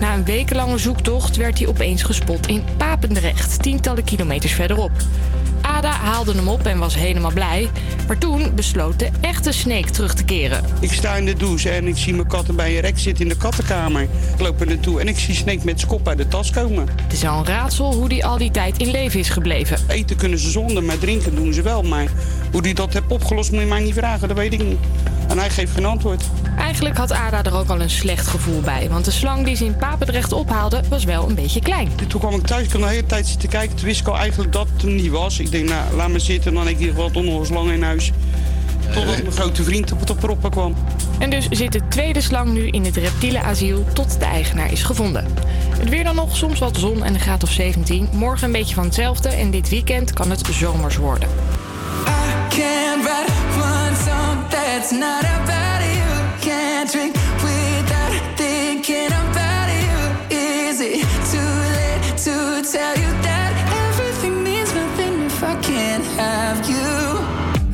[0.00, 4.92] Na een wekenlange zoektocht werd hij opeens gespot in Papendrecht, tientallen kilometers verderop.
[5.74, 7.68] Ada haalde hem op en was helemaal blij.
[8.06, 10.64] Maar toen besloot de echte Snake terug te keren.
[10.80, 13.30] Ik sta in de douche en ik zie mijn katten bij een rek zitten in
[13.30, 14.02] de kattenkamer.
[14.02, 16.88] Ik loop er naartoe en ik zie Snake met zijn kop uit de tas komen.
[17.02, 19.78] Het is al een raadsel hoe die al die tijd in leven is gebleven.
[19.88, 21.82] Eten kunnen ze zonder, maar drinken doen ze wel.
[21.82, 22.06] Maar
[22.52, 24.78] hoe die dat heeft opgelost moet je mij niet vragen, dat weet ik niet.
[25.28, 26.24] En hij geeft geen antwoord.
[26.56, 28.88] Eigenlijk had Ada er ook al een slecht gevoel bij.
[28.90, 31.88] Want de slang die ze in Papendrecht ophaalde was wel een beetje klein.
[32.08, 33.76] Toen kwam ik thuis, ik had de hele tijd zitten kijken.
[33.76, 35.38] Toen wist ik al eigenlijk dat het er niet was.
[35.38, 36.54] Ik denk, nou, laat me zitten.
[36.54, 38.12] Dan heb ik in ieder geval toch nog een slang in huis.
[38.92, 40.74] Totdat mijn grote vriend op het proppen kwam.
[41.18, 45.26] En dus zit de tweede slang nu in het reptielenasiel tot de eigenaar is gevonden.
[45.78, 48.08] Het weer dan nog, soms wat zon en een graad of 17.
[48.12, 51.28] Morgen een beetje van hetzelfde en dit weekend kan het zomers worden.
[54.54, 56.10] That's not about you.
[56.40, 59.98] Can't drink without thinking about you.
[60.30, 61.00] Is it
[61.32, 62.34] too late to
[62.74, 63.52] tell you that
[63.84, 66.88] everything means nothing if I can't have you?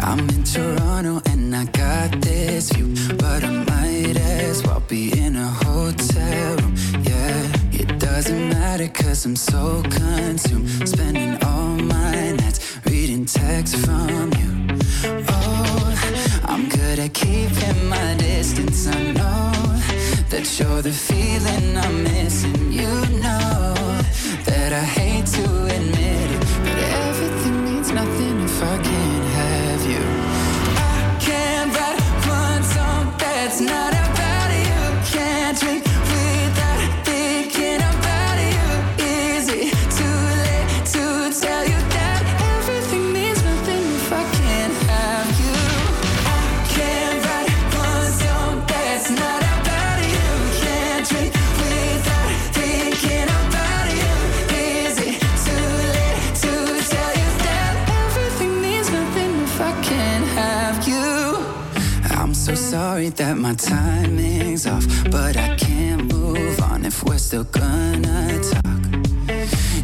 [0.09, 5.37] I'm in Toronto and I got this view, but I might as well be in
[5.37, 6.75] a hotel room.
[7.11, 14.33] Yeah, it doesn't matter cause I'm so consumed, spending all my nights reading texts from
[14.41, 14.51] you.
[15.29, 15.70] Oh,
[17.13, 18.87] keeping my distance.
[18.87, 19.53] I know
[20.31, 22.73] that you're the feeling I'm missing.
[22.73, 22.91] You
[23.21, 23.50] know
[63.11, 68.83] sorry that my timing's off, but I can't move on if we're still gonna talk.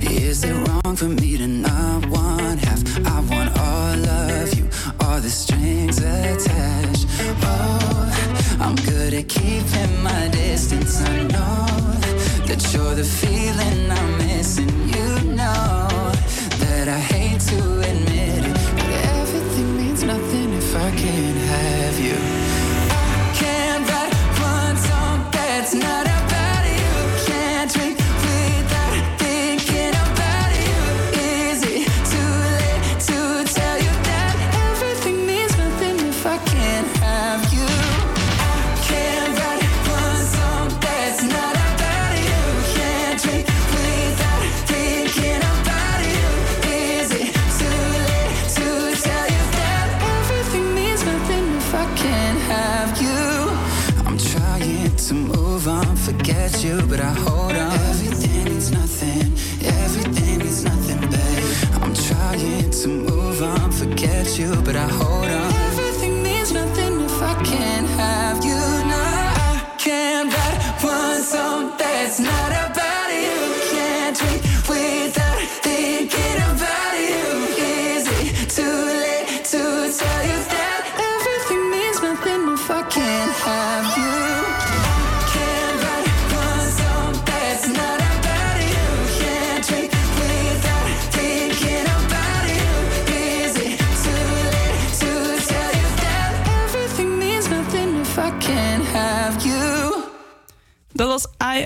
[0.02, 2.82] Is it wrong for me to not want half?
[3.06, 4.68] I want all of you,
[5.00, 7.06] all the strings attached.
[7.42, 11.00] Oh, I'm good at keeping my distance.
[11.00, 11.66] I know
[12.46, 14.25] that you're the feeling I'm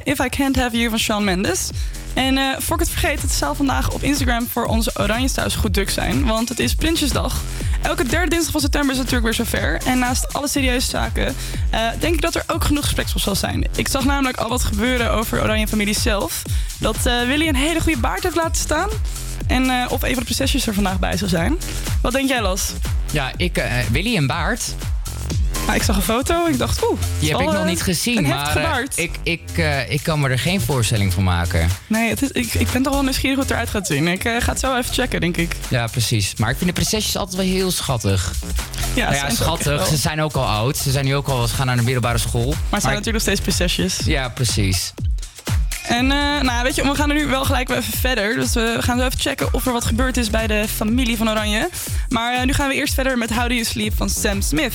[0.05, 1.70] If I Can't Have You van Shawn Mendes.
[2.14, 5.55] En eh voor ik het vergeet, het zal vandaag op Instagram voor onze Oranjes thuis
[5.55, 6.26] goed druk zijn.
[6.26, 7.43] Want het is Prinsjesdag.
[7.82, 9.80] Elke derde dinsdag van september is het natuurlijk weer zover.
[9.86, 11.34] En naast alle serieuze zaken
[11.70, 13.66] eh, denk ik dat er ook genoeg gespreksstof zal zijn.
[13.76, 16.43] Ik zag namelijk al wat gebeuren over Oranje Familie zelf.
[16.78, 18.88] Dat eh, Willy een hele goede baard heeft laten staan.
[19.47, 21.59] En eh, of een van de prinsesjes er vandaag bij zal zijn.
[22.03, 22.72] Wat denk jij, Las?
[23.12, 24.74] Ja, ik, Willy en Baart.
[25.71, 26.47] Nou, ik zag een foto.
[26.47, 27.01] Ik dacht, oeh.
[27.18, 28.99] Die heb ik nog niet gezien, maar baard.
[28.99, 31.68] ik, ik, eh, ik kan me er geen voorstelling van maken.
[31.87, 34.09] Nee, het is, ik, ik ben toch wel nieuwsgierig hoe het eruit gaat zien.
[34.09, 35.57] Ik eh, ga het zo even checken, denk ik.
[35.68, 36.35] Ja, precies.
[36.37, 38.33] Maar ik vind de prinsesjes altijd wel heel schattig.
[38.95, 39.87] Ja, nou ja, ze schattig.
[39.87, 40.77] Ze zijn ook al oud.
[40.77, 42.49] Ze zijn nu ook al, ze gaan naar een middelbare school.
[42.49, 43.99] Maar het zijn natuurlijk nog steeds prinsesjes.
[44.05, 44.93] Ja, precies.
[45.89, 48.35] En nou, weet je, we gaan er nu wel gelijk even verder.
[48.35, 51.31] Dus we gaan zo even checken of er wat gebeurd is bij de familie van
[51.31, 51.68] Oranje.
[52.09, 54.75] Maar nu gaan we eerst verder met How Do You Sleep van Sam Smith.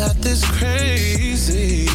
[0.00, 1.89] not this crazy.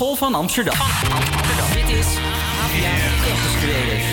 [0.00, 0.74] School van Amsterdam.
[0.76, 1.86] Van Amsterdam.
[1.86, 2.06] Dit is
[2.64, 3.60] Avia yeah.
[3.60, 4.04] Creators.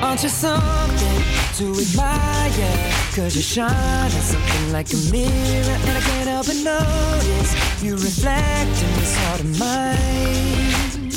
[0.00, 1.22] Aren't you something
[1.56, 2.70] to admire?
[3.16, 3.70] Cause you shine
[4.04, 9.16] at something like a mirror And I can't help but notice You reflect in this
[9.16, 11.08] heart of mine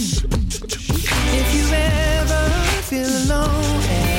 [1.40, 2.50] If you ever
[2.90, 4.13] feel alone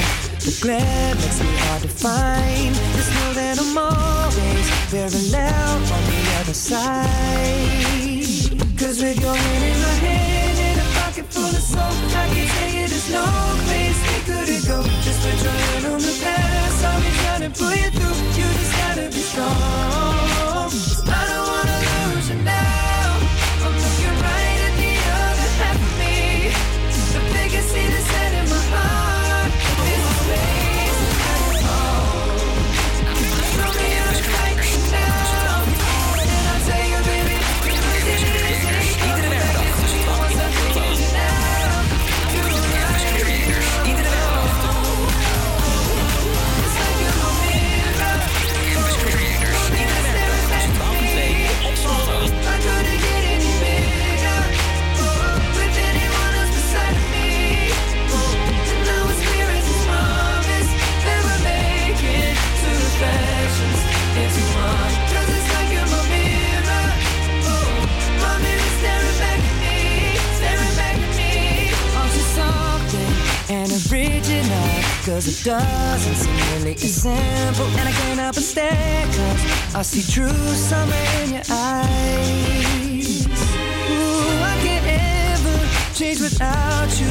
[0.45, 2.75] The glare makes me hard to find.
[2.93, 7.09] Just know that I'm always very loud on the other side.
[8.77, 12.47] Cause with your hand in my hand and a pocket full of soap, I can
[12.47, 13.25] tell you there's no
[13.65, 14.85] place we could go.
[15.01, 18.17] Just put your hand on the past, I'll be trying to pull you through.
[18.37, 21.04] You just gotta be strong.
[75.15, 79.83] Cause it doesn't seem really as simple And I can't help but stare Cause I
[79.83, 80.27] see true
[80.59, 80.93] summer
[81.23, 83.25] in your eyes.
[83.25, 87.07] Ooh, I can't ever change without you.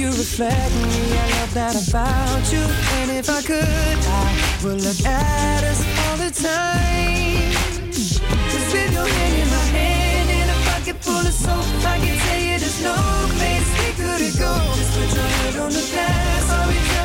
[0.00, 2.62] You reflect me, I love that about you.
[3.02, 4.26] And if I could, I
[4.62, 7.50] would look at us all the time.
[7.90, 11.66] Cause with your hand in my hand And a pocket full of soap.
[11.82, 12.94] I can tell you there's no
[13.34, 16.37] place we could go Just put your head on the past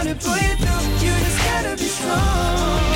[0.07, 1.05] to pull you through.
[1.05, 2.92] You just gotta be strong.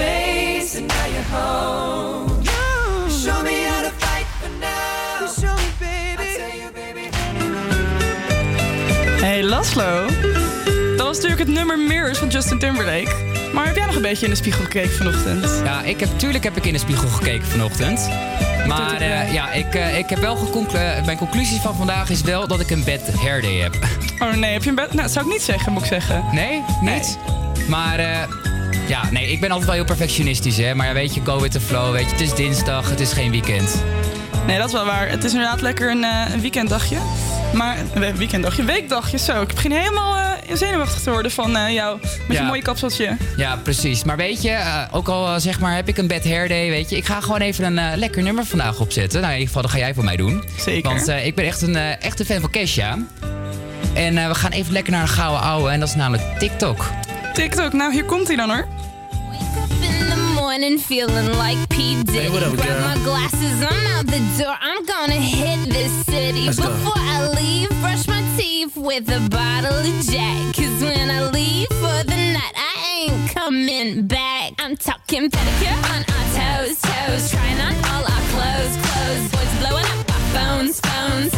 [0.00, 2.28] Space, and now you're home.
[3.08, 5.26] Show me how to fight for now.
[5.40, 6.22] Show me, baby.
[6.22, 7.08] I tell you, baby.
[9.24, 10.06] Hey Laszlo.
[10.96, 13.10] Dat was natuurlijk het nummer Mirrors van Justin Timberlake.
[13.52, 15.60] Maar heb jij nog een beetje in de spiegel gekeken vanochtend?
[15.64, 18.08] Ja, ik heb, tuurlijk heb ik in de spiegel gekeken vanochtend.
[18.66, 22.20] Maar eh, ja, ik, eh, ik heb wel geconclu- eh, mijn conclusie van vandaag is
[22.20, 23.74] wel dat ik een bad hair day heb.
[24.18, 24.88] Oh nee, heb je een bed?
[24.88, 26.24] Nou, dat zou ik niet zeggen, moet ik zeggen.
[26.32, 26.64] Nee?
[26.80, 27.18] Niet?
[27.68, 28.22] Maar eh,
[28.86, 30.74] ja, nee, ik ben altijd wel heel perfectionistisch, hè.
[30.74, 32.10] Maar ja, weet je, go with the flow, weet je.
[32.10, 33.82] Het is dinsdag, het is geen weekend.
[34.46, 35.08] Nee, dat is wel waar.
[35.08, 36.96] Het is inderdaad lekker een, eh, een weekenddagje.
[37.54, 39.42] Maar een weekenddagje, weekdagje, zo.
[39.42, 41.98] Ik begin helemaal eh, zenuwachtig te worden van eh, jou
[42.28, 43.16] met je mooie kapseltje.
[43.36, 44.04] Ja, precies.
[44.04, 46.96] Maar weet je, ook al zeg maar heb ik een bad hair day, weet je.
[46.96, 49.20] Ik ga gewoon even een lekker nummer vandaag opzetten.
[49.20, 50.44] Nou, in ieder geval, dat ga jij voor mij doen.
[50.58, 50.90] Zeker.
[50.90, 52.98] Want ik ben echt een echte fan van Kesha.
[53.94, 55.70] En we gaan even lekker naar een gouden ouwe.
[55.70, 56.90] En dat is namelijk TikTok.
[57.32, 58.66] TikTok, nou hier komt hij dan hoor.
[60.56, 62.02] Morning feeling like P.
[62.02, 62.18] Diddy.
[62.18, 62.80] Hey, what up, Grab girl?
[62.80, 64.56] my glasses, I'm out the door.
[64.58, 66.46] I'm gonna hit this city.
[66.46, 66.72] Let's go.
[66.96, 70.56] I leave, brush my teeth with a bottle of Jack.
[70.56, 74.54] Cause when I leave for the night, I ain't coming back.
[74.58, 77.30] I'm talking pedicure on our toes, toes.
[77.30, 79.24] Trying on all our clothes, clothes.
[79.32, 81.32] Boys blowing up our phones, phones.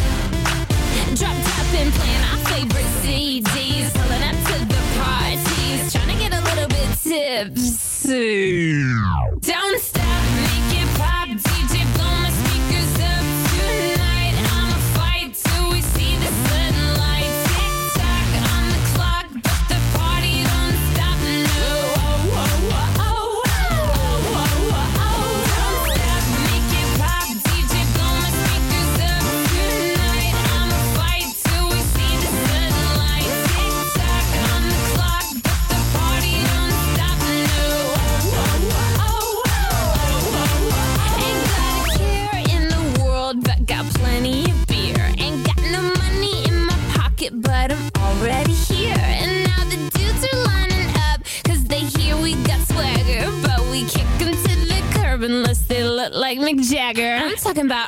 [1.18, 3.90] Drop top and playing our favorite CDs.
[3.98, 5.92] Pulling up to the parties.
[5.92, 6.88] Trying to get a little bit
[8.08, 8.82] tipsy.
[9.40, 10.27] Don't stop,
[57.58, 57.87] talking about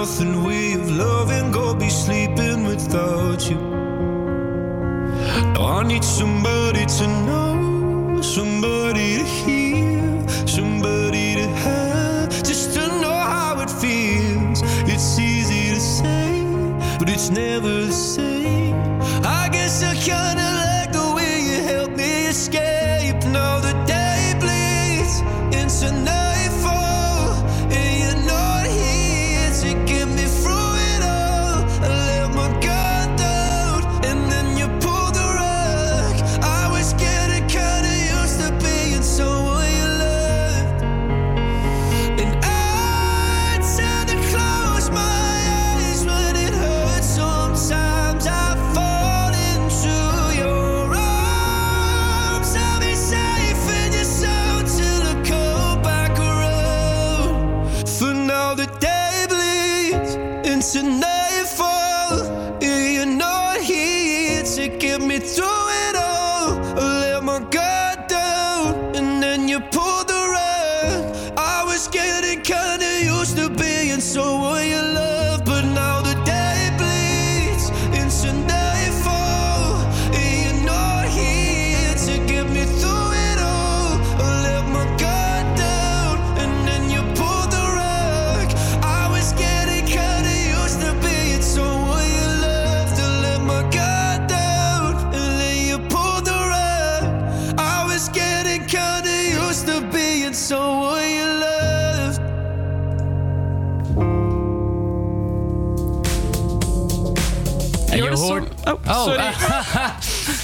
[0.00, 3.58] and nothing way of loving, go be sleeping without you.
[5.58, 13.60] I need somebody to know, somebody to hear, somebody to have, just to know how
[13.60, 14.62] it feels.
[14.88, 16.44] It's easy to say,
[16.98, 18.29] but it's never the same.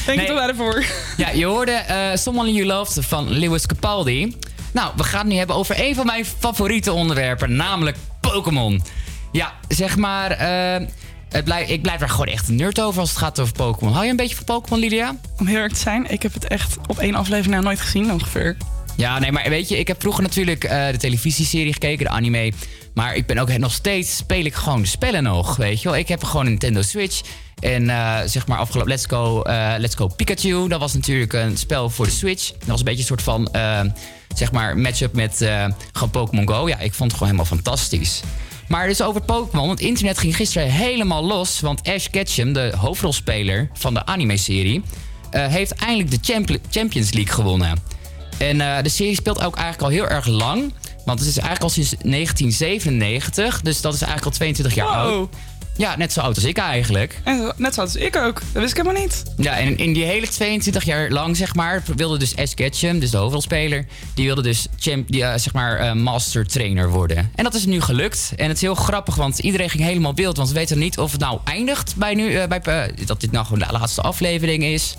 [0.07, 0.27] Denk Nee.
[0.29, 0.85] er maar voor.
[1.17, 4.37] Ja, je hoorde eh, Someone You Loved van Lewis Capaldi.
[4.73, 8.83] Nou, we gaan het nu hebben over een van mijn favoriete onderwerpen, namelijk Pokémon.
[9.33, 10.87] Ja, zeg maar, eh,
[11.29, 13.93] het blijf, ik blijf er gewoon echt nerd over als het gaat over Pokémon.
[13.93, 15.17] Hou je een beetje van Pokémon, Lydia?
[15.39, 18.13] Om heel erg te zijn, ik heb het echt op één aflevering nou nooit gezien
[18.13, 18.57] ongeveer.
[18.97, 22.53] Ja, nee, maar weet je, ik heb vroeger natuurlijk eh, de televisieserie gekeken, de anime.
[22.97, 25.99] Maar ik ben ook nog steeds, speel ik gewoon spellen nog, weet je wel.
[25.99, 27.21] Ik heb gewoon een Nintendo Switch.
[27.61, 30.69] En eh, zeg maar afgelopen Let's Go, eh, Let's Go Pikachu.
[30.69, 32.53] Dat was natuurlijk een spel voor de Switch.
[32.59, 33.81] Dat was een beetje een soort van, eh,
[34.35, 35.37] zeg maar, match-up met
[35.93, 36.69] gewoon Pokémon Go.
[36.69, 38.21] Ja, ik vond het gewoon helemaal fantastisch.
[38.69, 41.61] Maar dus over Pokémon, want het internet ging gisteren helemaal los.
[41.61, 44.83] Want Ash Ketchum, de hoofdrolspeler van de anime-serie...
[45.31, 47.79] heeft eindelijk de Champi- Champions League gewonnen.
[48.39, 50.73] En de serie speelt ook eigenlijk al heel erg lang.
[51.07, 53.61] Want het is eigenlijk al sinds 1997.
[53.63, 55.13] Dus dat is eigenlijk al 22 jaar Wow.
[55.15, 55.29] oud.
[55.77, 57.21] Ja, net zo oud als ik eigenlijk.
[57.25, 58.41] En net zoals ik ook.
[58.53, 59.23] Dat wist ik helemaal niet.
[59.37, 63.11] Ja, en in die hele 22 jaar lang, zeg maar, wilde dus Ash Ketchum, dus
[63.11, 67.31] de hoofdrolspeler, die wilde dus champ, die, eh, zeg maar, eh, master trainer worden.
[67.35, 68.33] En dat is nu gelukt.
[68.37, 70.37] En het is heel grappig, want iedereen ging helemaal beeld.
[70.37, 73.45] Want we weten niet of het nou eindigt bij nu, eh, bij, dat dit nou
[73.47, 74.97] gewoon de laatste aflevering is.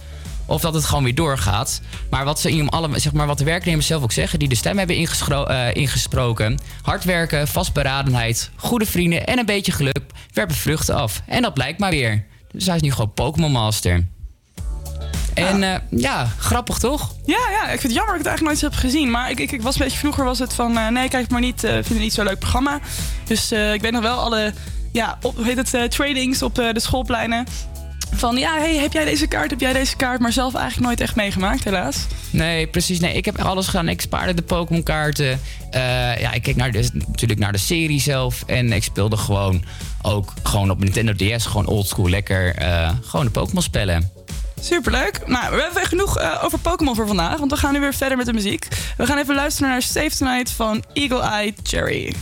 [0.47, 1.81] Of dat het gewoon weer doorgaat.
[2.09, 4.55] Maar wat, ze in alle, zeg maar, wat de werknemers zelf ook zeggen, die de
[4.55, 6.59] stem hebben eh, ingesproken.
[6.81, 9.99] Hard werken, vastberadenheid, goede vrienden en een beetje geluk
[10.33, 11.21] werpen vruchten af.
[11.25, 12.25] En dat blijkt maar weer.
[12.51, 14.07] Dus hij is nu gewoon Pokémon Master.
[15.33, 15.81] En ja.
[15.89, 17.13] ja, grappig toch?
[17.25, 19.11] Ja, ja, ik vind het jammer dat ik het eigenlijk nooit heb gezien.
[19.11, 20.77] Maar ik, ik, ik was een beetje vroeger was het van...
[20.77, 21.63] eh, nee, kijk maar niet.
[21.63, 22.79] eh, Ik vind het niet zo'n leuk programma.
[23.23, 24.53] Dus eh, ik weet nog wel alle...
[24.91, 27.45] Ja, op, hoe heet het, eh, tradings op eh, de schoolpleinen.
[28.13, 30.19] Van ja, hey, heb jij deze kaart, heb jij deze kaart?
[30.19, 32.05] Maar zelf eigenlijk nooit echt meegemaakt, helaas.
[32.29, 32.99] Nee, precies.
[32.99, 33.87] Nee, ik heb alles gedaan.
[33.89, 35.39] Ik spaarde de Pokémon kaarten.
[35.71, 38.43] Eh, ja, ik keek naar de, natuurlijk naar de serie zelf.
[38.45, 39.63] En ik speelde gewoon
[40.01, 41.45] ook gewoon op Nintendo DS.
[41.45, 42.55] Gewoon oldschool lekker.
[42.55, 44.11] eh, gewoon de Pokémon spellen.
[44.61, 45.27] Superleuk.
[45.27, 47.37] Nou, we hebben genoeg eh, over Pokémon voor vandaag.
[47.37, 48.67] Want we gaan nu weer verder met de muziek.
[48.97, 52.13] We gaan even luisteren naar Save Tonight van Eagle Eye Cherry.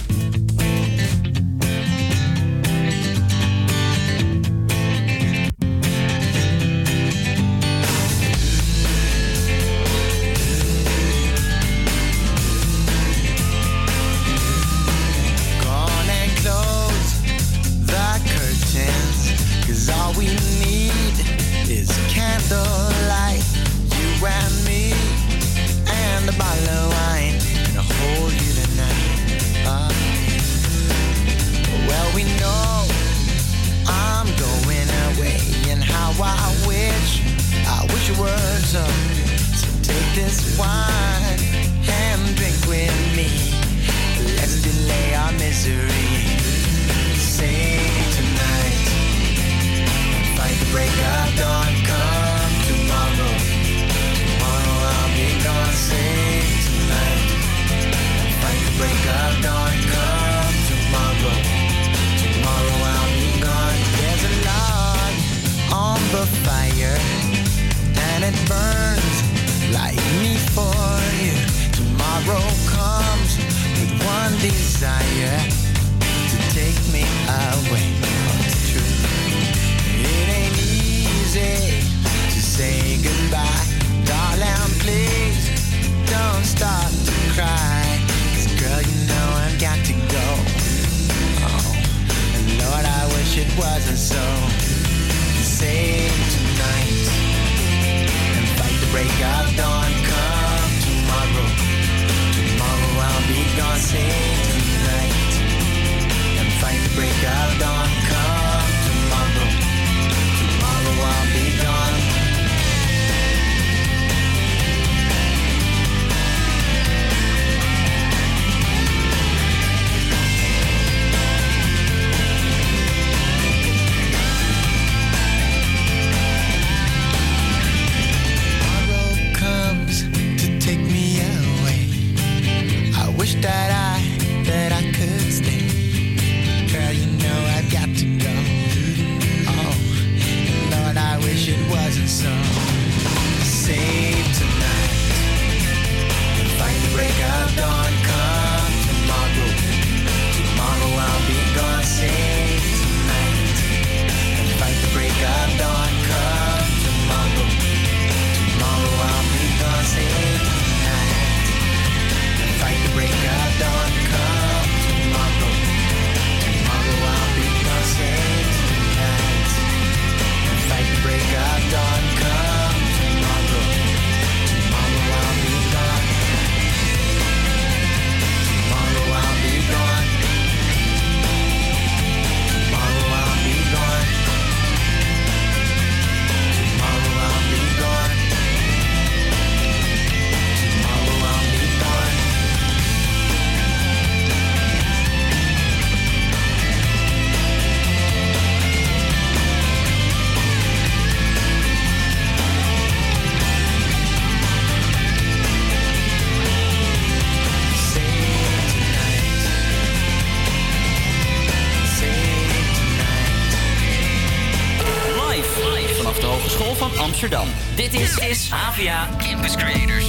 [217.05, 217.47] Amsterdam.
[217.75, 220.07] Dit is, is AVA Campus Creators.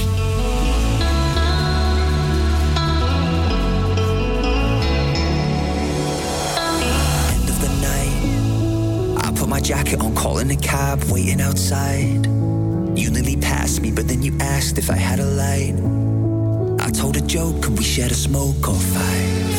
[7.29, 9.25] End of the night.
[9.25, 12.25] I put my jacket on, calling a cab, waiting outside.
[12.95, 15.75] You nearly passed me, but then you asked if I had a light.
[16.81, 19.57] I told a joke and we shared a smoke or five.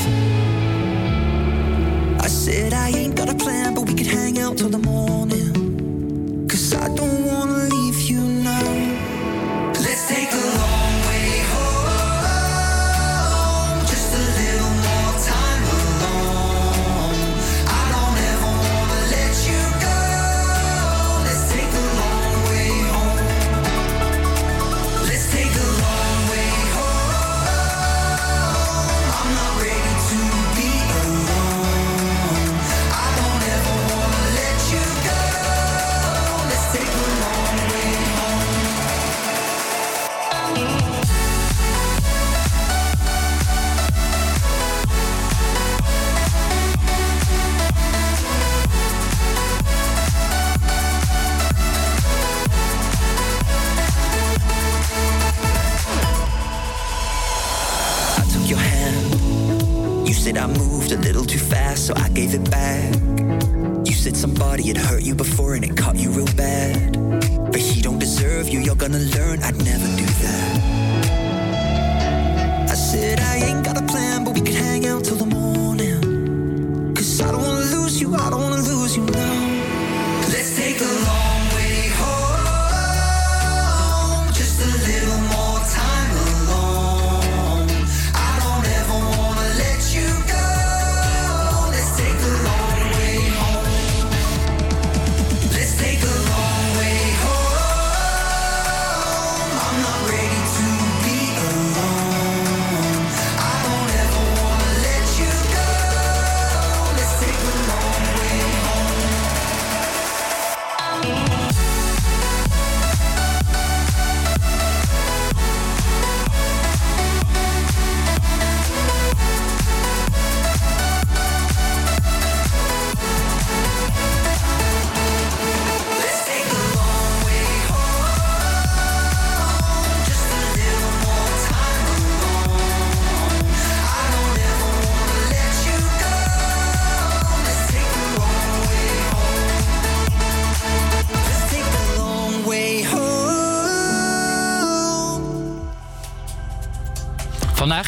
[2.20, 5.57] I said I ain't got a plan, but we could hang out till the morning.
[6.80, 8.07] I don't wanna leave you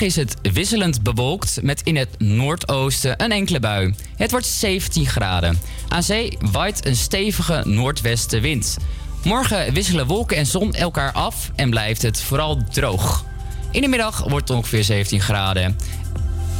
[0.00, 3.94] Vandaag is het wisselend bewolkt met in het noordoosten een enkele bui.
[4.16, 5.58] Het wordt 17 graden.
[5.88, 8.76] Aan zee waait een stevige noordwestenwind.
[9.24, 13.24] Morgen wisselen wolken en zon elkaar af en blijft het vooral droog.
[13.70, 15.76] In de middag wordt het ongeveer 17 graden.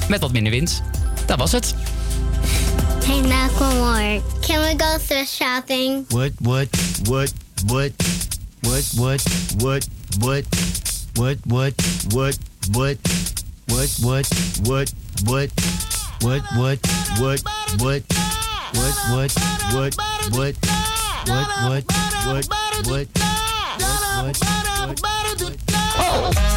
[0.08, 0.82] Met wat minder wind.
[1.26, 1.74] Dat was het.
[3.04, 6.04] Hey, Macklemore, can we go thrift shopping?
[6.08, 6.66] What, what,
[7.04, 7.32] what,
[7.66, 7.90] what,
[8.60, 9.22] what, what,
[9.58, 9.88] what,
[10.18, 10.44] what,
[11.14, 11.74] what, what,
[12.12, 12.38] what,
[12.70, 13.19] what,
[13.80, 14.26] what, what,
[14.66, 14.92] what,
[15.24, 15.50] what,
[16.20, 16.78] what, what,
[17.18, 17.40] what,
[17.78, 18.02] what,
[18.74, 19.34] what, what,
[19.72, 19.96] what,
[20.30, 20.56] what, what,
[21.26, 21.86] what, what,
[22.26, 22.46] what,
[22.86, 23.20] what, what,
[26.12, 26.49] I'm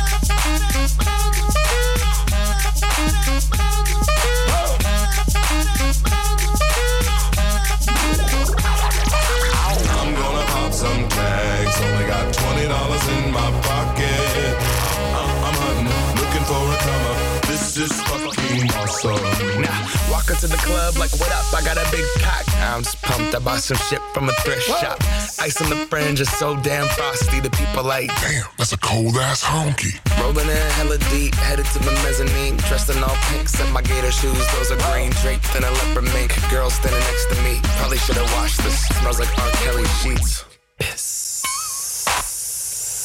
[23.13, 23.35] pumped.
[23.35, 24.97] I bought some shit from a thrift shop.
[25.39, 27.39] Ice on the fringe is so damn frosty.
[27.39, 29.93] The people like, damn, that's a cold ass honky.
[30.19, 32.57] Rolling in hella deep, headed to the mezzanine.
[32.69, 34.45] Dressed in all pink, set my gator shoes.
[34.53, 36.31] Those are green, draped in a leopard mink.
[36.49, 37.59] Girl standing next to me.
[37.77, 38.87] Probably should have washed this.
[38.99, 39.51] Smells like R.
[39.63, 40.45] Kelly sheets.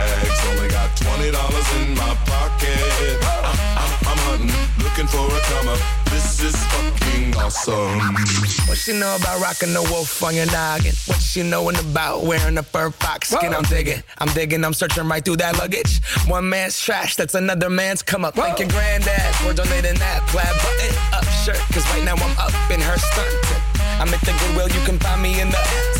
[0.00, 0.46] I'm gonna pop some tags.
[0.48, 3.18] Only got twenty dollars in my pocket.
[3.22, 5.80] I'm, I'm, I'm hunting, looking for a come up.
[6.10, 8.00] This is fucking awesome.
[8.68, 10.94] What she know about rocking the wolf on your noggin?
[11.06, 13.54] What she knowin' about wearing a fur fox skin?
[13.54, 16.00] I'm digging, I'm digging, I'm searching right through that luggage.
[16.26, 18.34] One man's trash, that's another man's come up.
[18.34, 21.60] Thank your granddad for donating that plaid button up shirt.
[21.72, 23.34] Cause right now I'm up in her skirt.
[24.00, 25.99] I'm at the Goodwill, you can find me in the.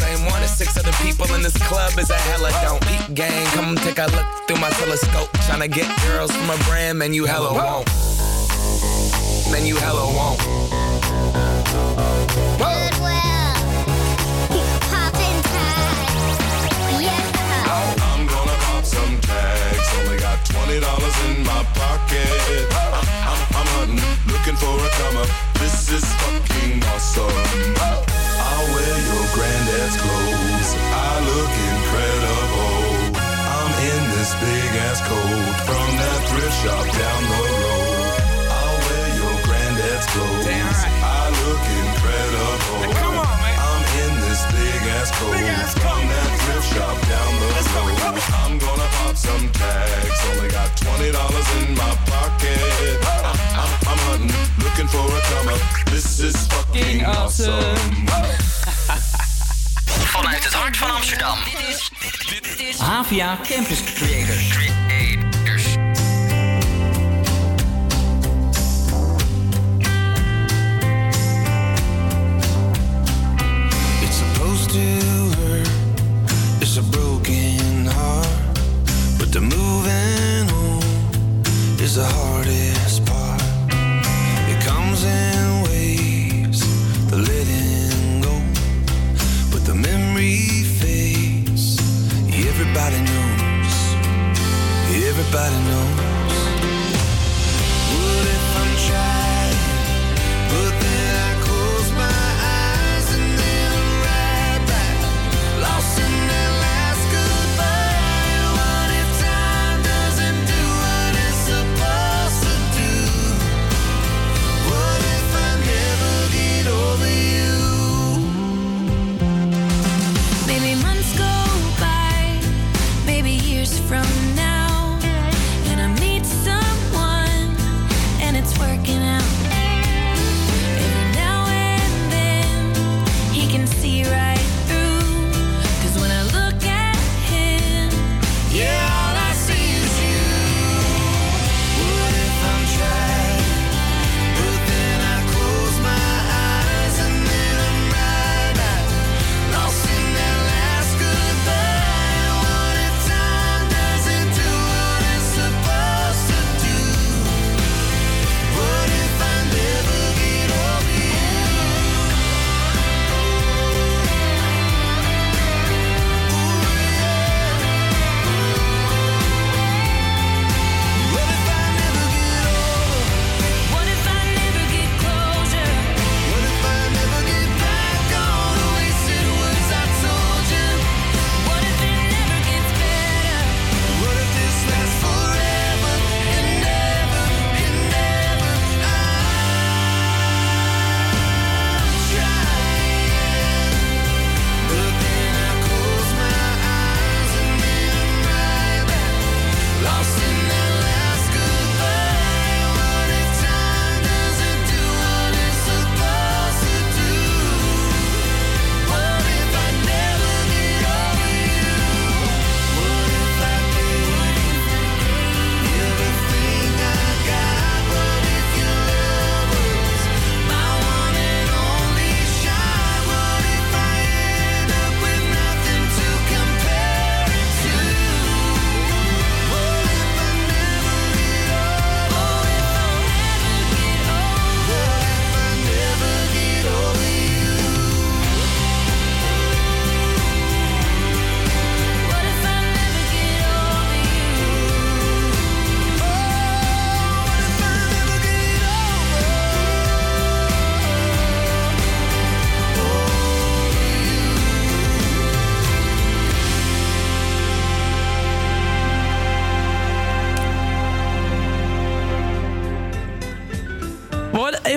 [0.00, 2.82] same one as six other people in this club is a hella don't.
[2.94, 5.28] Eat gang, come take a look through my telescope.
[5.46, 7.86] Tryna get girls from a brand, man, you hella won't.
[9.52, 10.40] Man, you hella won't.
[18.10, 19.88] I'm gonna pop some tags.
[19.98, 22.89] Only got twenty dollars in my pocket.
[23.80, 23.96] Hunting,
[24.28, 25.30] looking for a come up.
[25.56, 27.32] This is fucking awesome.
[27.80, 30.68] I'll wear your granddad's clothes.
[30.76, 33.16] I look incredible.
[33.16, 38.20] I'm in this big ass coat from that thrift shop down the road.
[38.52, 40.76] I'll wear your granddad's clothes.
[41.00, 42.84] I look incredible.
[43.00, 43.56] Come on, man.
[43.64, 45.40] I'm in this big ass coat
[45.80, 48.20] from that thrift shop down the road.
[48.44, 50.20] I'm gonna pop some tags.
[50.36, 53.09] Only got twenty dollars in my pocket.
[54.10, 55.60] Looking for a come up.
[55.86, 58.06] This is fucking awesome.
[59.86, 61.38] Vanuit het hart van Amsterdam.
[62.28, 64.48] Dit is Havia Campus Creators.
[64.48, 65.64] Creators.
[74.02, 74.78] It's supposed to
[75.40, 75.70] hurt.
[76.60, 78.26] It's a broken heart.
[79.18, 80.82] But the moving on
[81.82, 82.29] is the hardest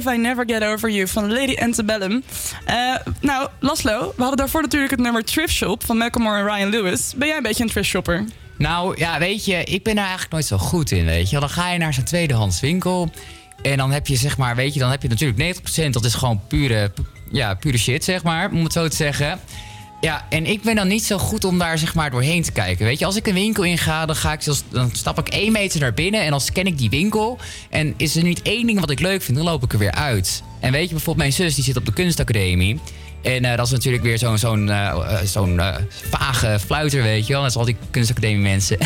[0.05, 2.23] If I Never Get Over You van Lady Antebellum.
[2.65, 2.75] Eh,
[3.21, 7.13] nou, Laslo, we hadden daarvoor natuurlijk het nummer Thrift Shop van Macklemore en Ryan Lewis.
[7.15, 8.25] Ben jij een beetje een thrift shopper?
[8.57, 11.39] Nou ja, weet je, ik ben daar eigenlijk nooit zo goed in, weet je.
[11.39, 13.11] Dan ga je naar zo'n tweedehands winkel
[13.61, 16.13] en dan heb je zeg maar, weet je, dan heb je natuurlijk 90% dat is
[16.13, 16.91] gewoon pure,
[17.31, 19.39] ja, pure shit, zeg maar, om het zo te zeggen.
[20.03, 22.85] Ja, en ik ben dan niet zo goed om daar zeg maar doorheen te kijken.
[22.85, 25.79] Weet je, als ik een winkel inga, dan, ga ik, dan stap ik één meter
[25.79, 27.37] naar binnen en dan scan ik die winkel.
[27.69, 29.91] En is er niet één ding wat ik leuk vind, dan loop ik er weer
[29.91, 30.43] uit.
[30.59, 32.79] En weet je, bijvoorbeeld mijn zus die zit op de kunstacademie.
[33.23, 35.61] En eh, dat is natuurlijk weer zo'n zo'n eh, eh, zo'n
[36.09, 37.41] vage fluiter, weet je wel.
[37.41, 38.77] Net als al die kunstacademie mensen.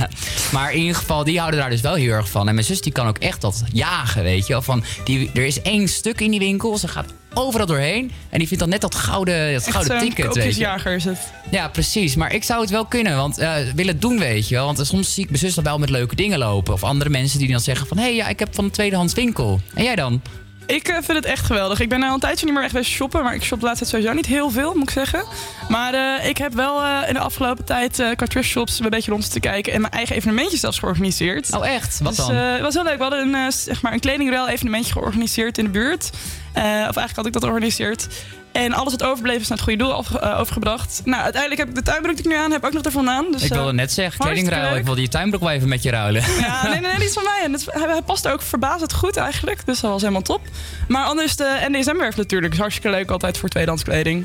[0.52, 2.48] maar in ieder geval, die houden daar dus wel heel erg van.
[2.48, 4.62] En mijn zus die kan ook echt dat jagen, weet je wel.
[4.62, 8.12] Van die, er is één stuk in die winkel, ze gaat overal doorheen.
[8.28, 10.40] En die vindt dan net dat gouden, dat Echt gouden ticket, weet je.
[10.40, 11.18] koopjesjager is het.
[11.50, 12.14] Ja, precies.
[12.14, 13.36] Maar ik zou het wel kunnen, want
[13.74, 14.64] willen doen, weet je wel.
[14.64, 16.72] Want soms zie ik mijn zus dan wel met leuke dingen lopen.
[16.72, 17.96] Of andere mensen die dan zeggen van...
[17.96, 19.60] hé, hey, ja, ik heb van een tweedehands winkel.
[19.74, 20.22] En jij dan?
[20.70, 21.80] Ik eh, vind het echt geweldig.
[21.80, 23.84] Ik ben nou een tijdje niet meer echt bij shoppen, maar ik shop de laatste
[23.84, 25.24] tijd sowieso niet heel veel, moet ik zeggen.
[25.68, 29.10] Maar eh, ik heb wel eh, in de afgelopen tijd qua thrift shops een beetje
[29.10, 31.56] rond te kijken en mijn eigen evenementje zelfs georganiseerd.
[31.56, 32.00] Oh echt?
[32.02, 32.34] Wat dus, dan?
[32.34, 32.96] het was heel leuk.
[32.96, 36.10] We hadden een, zeg maar een kledingruil evenementje georganiseerd in de buurt.
[36.54, 38.06] Of eigenlijk had ik dat georganiseerd.
[38.52, 41.00] En alles wat overbleef is naar het goede doel af- eh, overgebracht.
[41.04, 43.26] Nou, uiteindelijk heb ik de tuinbroek die ik nu aan heb ook nog ervan aan.
[43.32, 44.76] Dus, ik wilde eh, net zeggen, kledingruil.
[44.76, 46.22] Ik wilde je tuinbroek wel even met je ruilen.
[46.40, 47.40] Ja, nee, nee, nee, die is van mij.
[47.44, 49.66] En het, hij, hij past ook verbazend goed eigenlijk.
[49.66, 50.40] Dus dat was helemaal top.
[50.88, 52.52] Maar anders, de NDSM-werf natuurlijk.
[52.52, 54.24] Is hartstikke leuk altijd voor tweedehands kleding.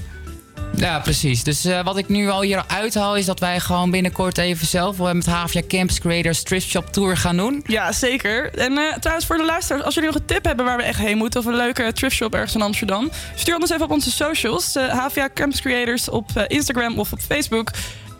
[0.76, 1.44] Ja, precies.
[1.44, 5.00] Dus eh, wat ik nu al hier uithaal is dat wij gewoon binnenkort even zelf
[5.00, 7.64] eh, met Havia Campus Creators Thrift Shop Tour gaan doen.
[7.68, 8.54] Ja, zeker.
[8.54, 11.00] En eh, trouwens, voor de luisteraars, als jullie nog een tip hebben waar we echt
[11.00, 11.40] heen moeten...
[11.40, 13.10] of een leuke thrift shop ergens in Amsterdam...
[13.36, 14.76] stuur ons even op onze socials.
[14.76, 17.72] eh HVA Campus Creators op Instagram of op Facebook.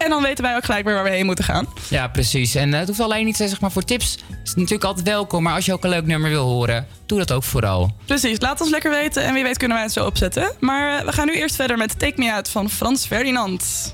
[0.06, 1.68] En dan weten wij ook gelijk weer waar we heen moeten gaan.
[1.90, 2.56] Ja, precies.
[2.56, 4.16] En eh, het hoeft alleen niet zeg maar, voor tips.
[4.16, 5.44] is het natuurlijk altijd welkom.
[5.44, 7.96] Maar als je ook een leuk nummer wil horen, doe dat ook vooral.
[8.06, 10.52] Precies, laat ons lekker weten en wie weet kunnen wij het zo opzetten.
[10.60, 13.94] Maar eh, we gaan nu eerst verder met Take Me Out van Frans Ferdinand.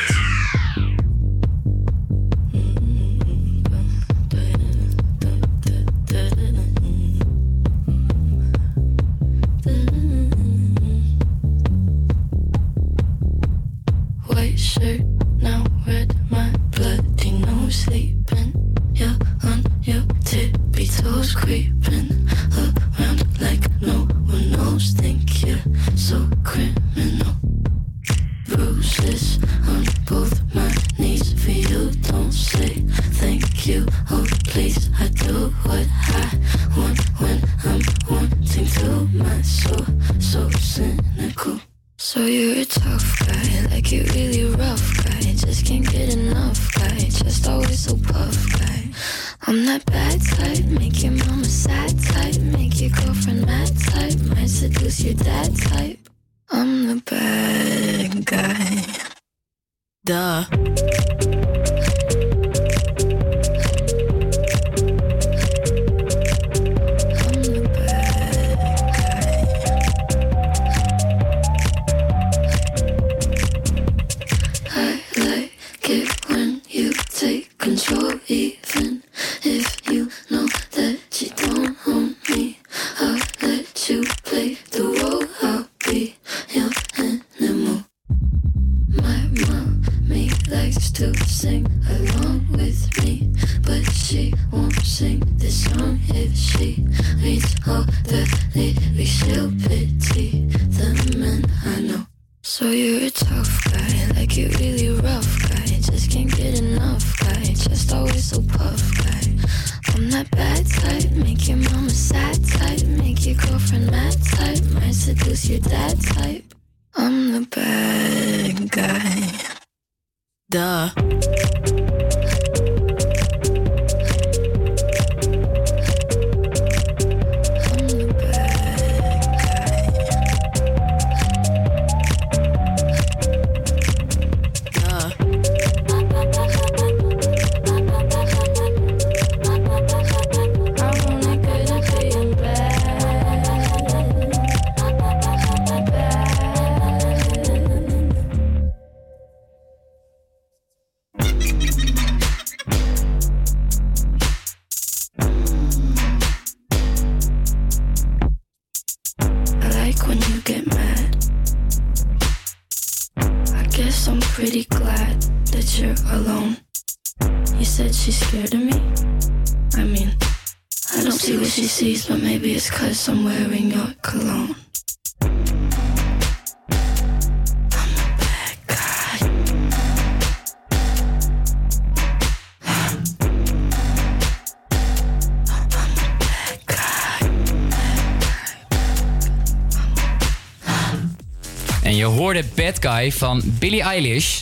[192.81, 194.41] Guy van Billie Eilish.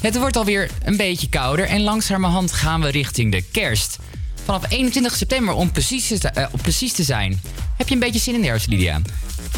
[0.00, 3.98] Het wordt alweer een beetje kouder en langzamerhand gaan we richting de kerst.
[4.44, 7.40] Vanaf 21 september om precies te, eh, om precies te zijn.
[7.76, 9.00] Heb je een beetje zin in de herfst, Lydia?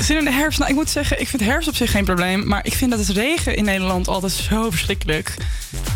[0.01, 0.59] Zin in de herfst?
[0.59, 2.47] Nou, ik moet zeggen, ik vind herfst op zich geen probleem.
[2.47, 5.35] Maar ik vind dat het regen in Nederland altijd zo verschrikkelijk.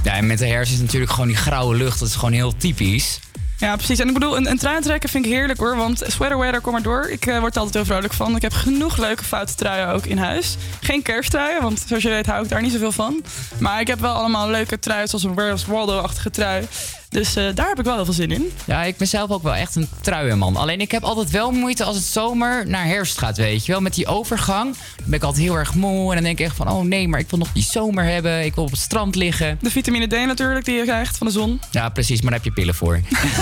[0.05, 1.99] Ja, en met de herfst is natuurlijk gewoon die grauwe lucht.
[1.99, 3.19] Dat is gewoon heel typisch.
[3.59, 3.99] Ja, precies.
[3.99, 5.77] En ik bedoel, een, een trui trekken vind ik heerlijk hoor.
[5.77, 7.11] Want sweater weather, kom maar door.
[7.11, 8.37] Ik eh, word er altijd heel vrolijk van.
[8.37, 10.57] Ik heb genoeg leuke foute truien ook in huis.
[10.81, 13.25] Geen kersttruien, want zoals je weet hou ik daar niet zoveel van.
[13.59, 16.67] Maar ik heb wel allemaal leuke truien, zoals een Where's Waldo-achtige trui.
[17.15, 18.51] Dus eh, daar heb ik wel heel veel zin in.
[18.65, 20.57] Ja, ik ben zelf ook wel echt een truienman.
[20.57, 23.81] Alleen ik heb altijd wel moeite als het zomer naar herfst gaat, weet je wel.
[23.81, 26.09] Met die overgang dan ben ik altijd heel erg moe.
[26.09, 28.45] En dan denk ik echt van, oh nee, maar ik wil nog die zomer hebben.
[28.45, 29.59] Ik wil op het strand liggen.
[29.61, 31.61] De vitamine D natuurlijk, die je krijgt van de zon.
[31.71, 33.01] Ja, precies, maar daar heb je pillen voor.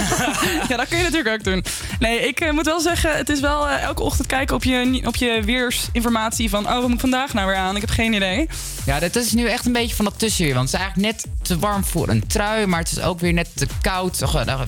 [0.69, 1.65] ja, dat kun je natuurlijk ook doen.
[1.99, 5.03] Nee, ik eh, moet wel zeggen, het is wel eh, elke ochtend kijken op je,
[5.07, 6.67] op je weersinformatie van...
[6.67, 7.75] oh, wat moet ik vandaag nou weer aan?
[7.75, 8.49] Ik heb geen idee.
[8.87, 10.55] Ja, dat is nu echt een beetje van dat tussenweer.
[10.55, 13.33] Want het is eigenlijk net te warm voor een trui, maar het is ook weer
[13.33, 14.23] net te koud.
[14.23, 14.61] Ach, nou,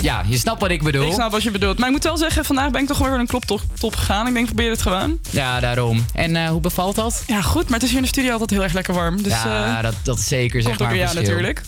[0.00, 1.06] Ja, je snapt wat ik bedoel.
[1.06, 1.78] Ik snap wat je bedoelt.
[1.78, 4.26] Maar ik moet wel zeggen, vandaag ben ik toch wel weer een kloptop top gegaan.
[4.26, 5.18] Ik denk, probeer het gewoon.
[5.30, 6.04] Ja, daarom.
[6.14, 7.22] En eh, hoe bevalt dat?
[7.26, 7.64] Ja, goed.
[7.64, 9.22] Maar het is hier in de studio altijd heel erg lekker warm.
[9.22, 11.62] Dus, ja, eh, dat, dat is zeker zeg maar ja, natuurlijk.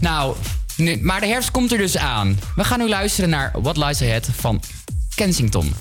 [0.00, 0.36] Nou,
[0.76, 2.38] nu, maar de herfst komt er dus aan.
[2.56, 4.62] We gaan nu luisteren naar What Lies Ahead van
[5.14, 5.74] Kensington.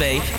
[0.00, 0.29] 2.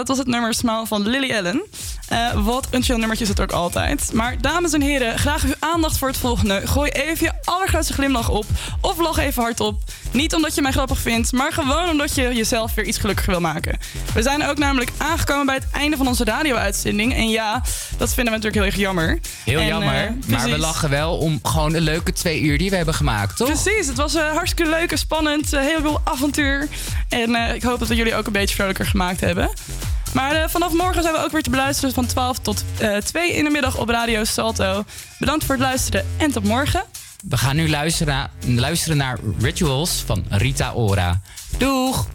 [0.00, 1.62] dat was het nummer Smile van Lily Allen.
[2.10, 4.10] Eh, wat een chill nummertje is het ook altijd.
[4.12, 6.66] Maar dames en heren, graag uw aandacht voor het volgende.
[6.66, 8.44] Gooi even je allergrootste glimlach op.
[8.80, 9.82] Of lach even hardop.
[10.10, 13.40] Niet omdat je mij grappig vindt, maar gewoon omdat je jezelf weer iets gelukkiger wil
[13.40, 13.78] maken.
[14.14, 17.14] We zijn ook namelijk aangekomen bij het einde van onze radio-uitzending.
[17.14, 17.62] En ja,
[17.96, 19.20] dat vinden we natuurlijk heel erg jammer.
[19.44, 19.94] Heel jammer.
[19.94, 23.36] Eh, maar we lachen wel om gewoon een leuke twee uur die we hebben gemaakt,
[23.36, 23.48] toch?
[23.48, 23.86] Precies.
[23.86, 25.50] Het was eh, hartstikke leuk en spannend.
[25.50, 26.68] heel veel avontuur.
[27.08, 29.50] En ik hoop dat we jullie ook een beetje vrolijker gemaakt hebben.
[30.14, 32.96] Maar eh, vanaf morgen zijn we ook weer te beluisteren van 12 tot eh, uh,
[32.96, 34.84] 2 in de middag op Radio Salto.
[35.18, 36.84] Bedankt voor het luisteren en tot morgen.
[37.28, 41.20] We gaan nu luisteren, luisteren naar Rituals van Rita Ora.
[41.58, 42.06] Doeg!